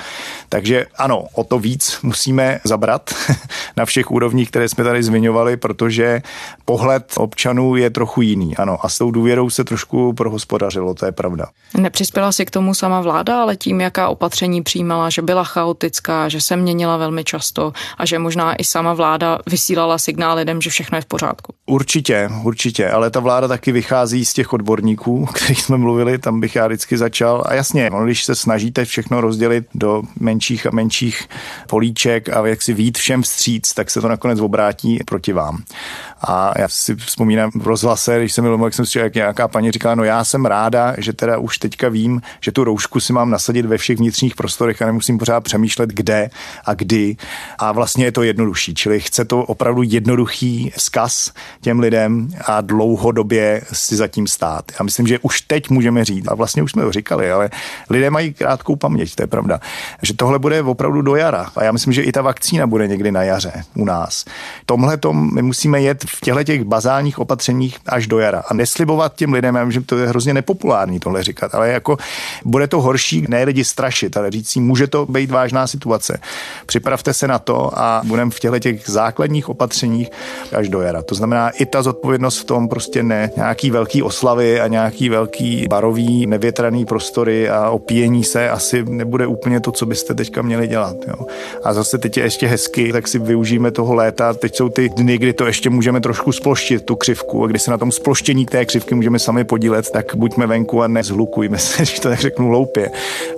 Takže 0.50 0.86
ano, 0.98 1.28
o 1.34 1.44
to 1.44 1.60
víc 1.60 2.00
musíme 2.04 2.60
zabrat 2.64 3.14
na 3.78 3.86
všech 3.86 4.12
úrovních, 4.12 4.50
které 4.50 4.70
jsme 4.70 4.84
tady 4.84 5.04
zmiňovali, 5.04 5.58
protože 5.58 6.22
pohled 6.66 7.14
občanů 7.18 7.76
je 7.76 7.90
trochu 7.90 8.22
jiný, 8.22 8.58
ano. 8.58 8.78
A 8.82 8.90
s 8.90 8.98
tou 8.98 9.12
důvěrou 9.12 9.50
se 9.50 9.64
trošku 9.64 10.14
prohospodařilo, 10.14 10.94
to 10.94 11.06
je 11.06 11.12
pravda. 11.12 11.46
Nepřispěla 11.78 12.32
si 12.32 12.46
k 12.46 12.52
tomu 12.52 12.74
sama 12.74 13.02
vláda, 13.02 13.42
ale 13.42 13.56
tím, 13.56 13.82
jaká 13.82 14.10
opatření 14.10 14.62
přijímala, 14.62 15.10
že 15.10 15.22
byla 15.22 15.44
chaotická, 15.44 16.30
že 16.30 16.42
se 16.42 16.56
měnila 16.56 16.98
velmi 16.98 17.24
často 17.24 17.74
a 17.98 18.06
že 18.06 18.20
možná 18.20 18.56
i 18.56 18.64
sama 18.64 18.94
vláda 18.94 19.09
vysílala 19.50 19.98
signál 19.98 20.38
lidem, 20.38 20.62
že 20.62 20.70
všechno 20.70 20.98
je 20.98 21.02
v 21.02 21.06
pořádku. 21.06 21.54
Určitě, 21.66 22.30
určitě, 22.44 22.90
ale 22.90 23.10
ta 23.10 23.20
vláda 23.20 23.48
taky 23.48 23.72
vychází 23.72 24.26
z 24.26 24.34
těch 24.34 24.54
odborníků, 24.54 25.24
o 25.30 25.34
kterých 25.34 25.62
jsme 25.62 25.78
mluvili, 25.78 26.18
tam 26.18 26.40
bych 26.40 26.56
já 26.56 26.68
vždycky 26.68 26.98
začal. 26.98 27.44
A 27.46 27.54
jasně, 27.54 27.90
no, 27.90 28.06
když 28.06 28.24
se 28.24 28.36
snažíte 28.36 28.86
všechno 28.86 29.22
rozdělit 29.22 29.66
do 29.76 30.02
menších 30.20 30.68
a 30.68 30.70
menších 30.74 31.30
políček 31.68 32.30
a 32.30 32.48
jak 32.48 32.62
si 32.62 32.74
vít 32.74 32.98
všem 32.98 33.22
vstříc, 33.22 33.74
tak 33.74 33.90
se 33.90 34.02
to 34.02 34.08
nakonec 34.08 34.40
obrátí 34.40 35.00
proti 35.06 35.34
vám. 35.34 35.64
A 36.22 36.54
já 36.60 36.68
si 36.68 36.96
vzpomínám 36.96 37.52
v 37.56 37.68
rozhlase, 37.68 38.20
když 38.20 38.34
jsem 38.34 38.44
byl 38.44 38.60
jak 38.64 38.74
jsem 38.74 38.86
si 38.86 39.00
jak 39.00 39.16
nějaká 39.16 39.48
paní 39.48 39.72
říkala, 39.72 39.96
no 39.96 40.04
já 40.04 40.24
jsem 40.24 40.46
ráda, 40.46 40.96
že 40.98 41.14
teda 41.14 41.38
už 41.38 41.58
teďka 41.58 41.90
vím, 41.90 42.22
že 42.42 42.52
tu 42.52 42.64
roušku 42.64 43.00
si 43.00 43.14
mám 43.14 43.30
nasadit 43.30 43.66
ve 43.66 43.78
všech 43.78 43.98
vnitřních 43.98 44.36
prostorech 44.36 44.82
a 44.82 44.86
nemusím 44.86 45.18
pořád 45.18 45.42
přemýšlet, 45.42 45.90
kde 45.90 46.30
a 46.66 46.74
kdy. 46.74 47.16
A 47.60 47.72
vlastně 47.72 48.06
je 48.06 48.12
to 48.12 48.24
jednodušší, 48.24 48.74
čili 48.74 49.00
chce 49.00 49.26
to 49.26 49.44
opravdu 49.44 49.82
jednoduchý 49.84 50.72
vzkaz 50.78 51.32
těm 51.62 51.80
lidem 51.80 52.30
a 52.46 52.62
dlouhodobě 52.62 53.62
si 53.74 53.96
zatím 53.96 54.28
stát. 54.28 54.72
Já 54.80 54.84
myslím, 54.84 55.08
že 55.08 55.20
už 55.20 55.42
teď 55.42 55.70
můžeme 55.70 56.06
říct, 56.06 56.28
a 56.28 56.36
vlastně 56.36 56.64
už 56.64 56.72
jsme 56.72 56.84
to 56.84 56.92
říkali, 56.92 57.32
ale 57.32 57.50
lidé 57.90 58.10
mají 58.10 58.34
krátkou 58.34 58.76
paměť, 58.76 59.16
to 59.16 59.24
je 59.24 59.28
pravda, 59.28 59.60
že 60.02 60.14
tohle 60.14 60.40
bude 60.40 60.64
opravdu 60.64 61.02
do 61.02 61.16
jara. 61.16 61.52
A 61.56 61.64
já 61.64 61.72
myslím, 61.72 61.94
že 61.94 62.04
i 62.04 62.12
ta 62.12 62.22
vakcína 62.22 62.68
bude 62.68 62.88
někdy 62.88 63.12
na 63.12 63.24
jaře 63.24 63.64
u 63.76 63.86
nás. 63.86 64.26
Tomhle 64.66 64.98
tom 64.98 65.36
my 65.36 65.42
musíme 65.42 65.82
jet 65.82 66.06
v 66.10 66.22
těchto 66.22 66.44
těch 66.44 66.64
bazálních 66.64 67.20
opatřeních 67.20 67.78
až 67.86 68.08
do 68.08 68.20
jara 68.20 68.44
a 68.48 68.54
neslibovat 68.54 69.16
těm 69.16 69.34
lidem, 69.34 69.56
já 69.56 69.64
vím, 69.64 69.72
že 69.72 69.82
to 69.82 69.98
je 69.98 70.08
hrozně 70.08 70.34
nepopulární 70.34 71.00
tohle 71.00 71.24
říkat, 71.24 71.56
ale 71.56 71.70
jako 71.70 71.98
bude 72.46 72.68
to 72.68 72.82
horší, 72.82 73.26
ne 73.30 73.44
lidi 73.44 73.64
strašit, 73.64 74.18
ale 74.18 74.32
říct 74.32 74.50
si, 74.50 74.60
může 74.60 74.88
to 74.88 75.06
být 75.06 75.32
vážná 75.32 75.68
situace. 75.68 76.20
Připravte 76.66 77.14
se 77.14 77.28
na 77.28 77.40
to 77.40 77.72
a 77.80 78.02
budeme 78.06 78.32
v 78.32 78.40
těchto 78.40 78.60
těch 78.60 78.90
základních 78.90 79.50
opatřeních 79.50 80.10
až 80.56 80.70
do 80.70 80.82
jara. 80.82 81.02
To 81.02 81.16
znamená 81.16 81.50
i 81.50 81.66
ta 81.66 81.82
zodpovědnost 81.82 82.40
v 82.40 82.44
tom 82.46 82.70
prostě 82.70 83.04
ne 83.04 83.32
nějaký 83.36 83.72
velký 83.72 84.04
oslavy 84.04 84.62
a 84.62 84.68
nějaký 84.68 85.10
velký 85.10 85.66
barový 85.70 86.28
nevětraný 86.28 86.86
prostory 86.86 87.50
a 87.50 87.70
opíjení 87.70 88.24
se 88.24 88.50
asi 88.50 88.84
nebude 88.84 89.28
úplně 89.28 89.60
to, 89.60 89.72
co 89.72 89.86
byste 89.86 90.14
teďka 90.14 90.42
měli 90.42 90.68
dělat. 90.68 90.96
Jo. 91.08 91.26
A 91.64 91.74
zase 91.74 91.98
teď 91.98 92.18
je 92.18 92.24
ještě 92.24 92.48
hezky, 92.48 92.92
tak 92.92 93.08
si 93.08 93.20
využijeme 93.20 93.72
toho 93.72 93.94
léta. 93.94 94.34
Teď 94.34 94.56
jsou 94.56 94.70
ty 94.70 94.90
dny, 94.90 95.18
kdy 95.18 95.34
to 95.34 95.46
ještě 95.46 95.70
můžeme 95.70 95.99
trošku 96.02 96.32
sploštit, 96.32 96.86
tu 96.86 96.96
křivku, 96.96 97.44
a 97.44 97.48
kdy 97.48 97.60
se 97.60 97.72
na 97.72 97.78
tom 97.78 97.92
sploštění 97.92 98.46
té 98.46 98.66
křivky 98.66 98.96
můžeme 98.96 99.20
sami 99.20 99.44
podílet, 99.44 99.92
tak 99.92 100.16
buďme 100.16 100.48
venku 100.48 100.82
a 100.82 100.88
nezhlukujme 100.88 101.58
se, 101.58 101.78
když 101.78 102.00
to 102.00 102.10
tak 102.10 102.20
řeknu 102.20 102.48
hloupě. 102.48 102.92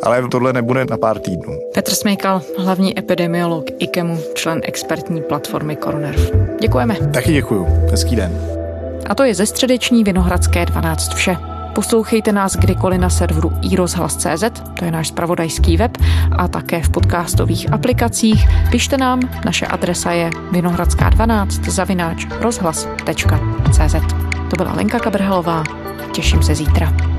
Ale 0.03 0.27
tohle 0.27 0.53
nebude 0.53 0.85
na 0.85 0.97
pár 0.97 1.19
týdnů. 1.19 1.59
Petr 1.73 1.91
Smejkal, 1.93 2.41
hlavní 2.57 2.99
epidemiolog 2.99 3.65
IKEMu, 3.79 4.19
člen 4.33 4.61
expertní 4.63 5.21
platformy 5.21 5.75
Koronerv. 5.75 6.31
Děkujeme. 6.61 6.95
Taky 7.13 7.33
děkuju. 7.33 7.67
Hezký 7.91 8.15
den. 8.15 8.41
A 9.09 9.15
to 9.15 9.23
je 9.23 9.35
ze 9.35 9.45
středeční 9.45 10.03
Vinohradské 10.03 10.65
12 10.65 11.13
vše. 11.13 11.37
Poslouchejte 11.75 12.31
nás 12.31 12.55
kdykoliv 12.55 12.99
na 12.99 13.09
serveru 13.09 13.51
iRozhlas.cz, 13.61 14.43
to 14.79 14.85
je 14.85 14.91
náš 14.91 15.07
spravodajský 15.07 15.77
web, 15.77 15.97
a 16.31 16.47
také 16.47 16.83
v 16.83 16.89
podcastových 16.89 17.73
aplikacích. 17.73 18.47
Pište 18.71 18.97
nám, 18.97 19.19
naše 19.45 19.67
adresa 19.67 20.11
je 20.11 20.29
vinohradská12 20.51 21.69
zavináč 21.69 22.27
rozhlas.cz. 22.39 23.95
To 24.49 24.55
byla 24.57 24.73
Lenka 24.73 24.99
Kabrhelová, 24.99 25.63
těším 26.11 26.43
se 26.43 26.55
zítra. 26.55 27.10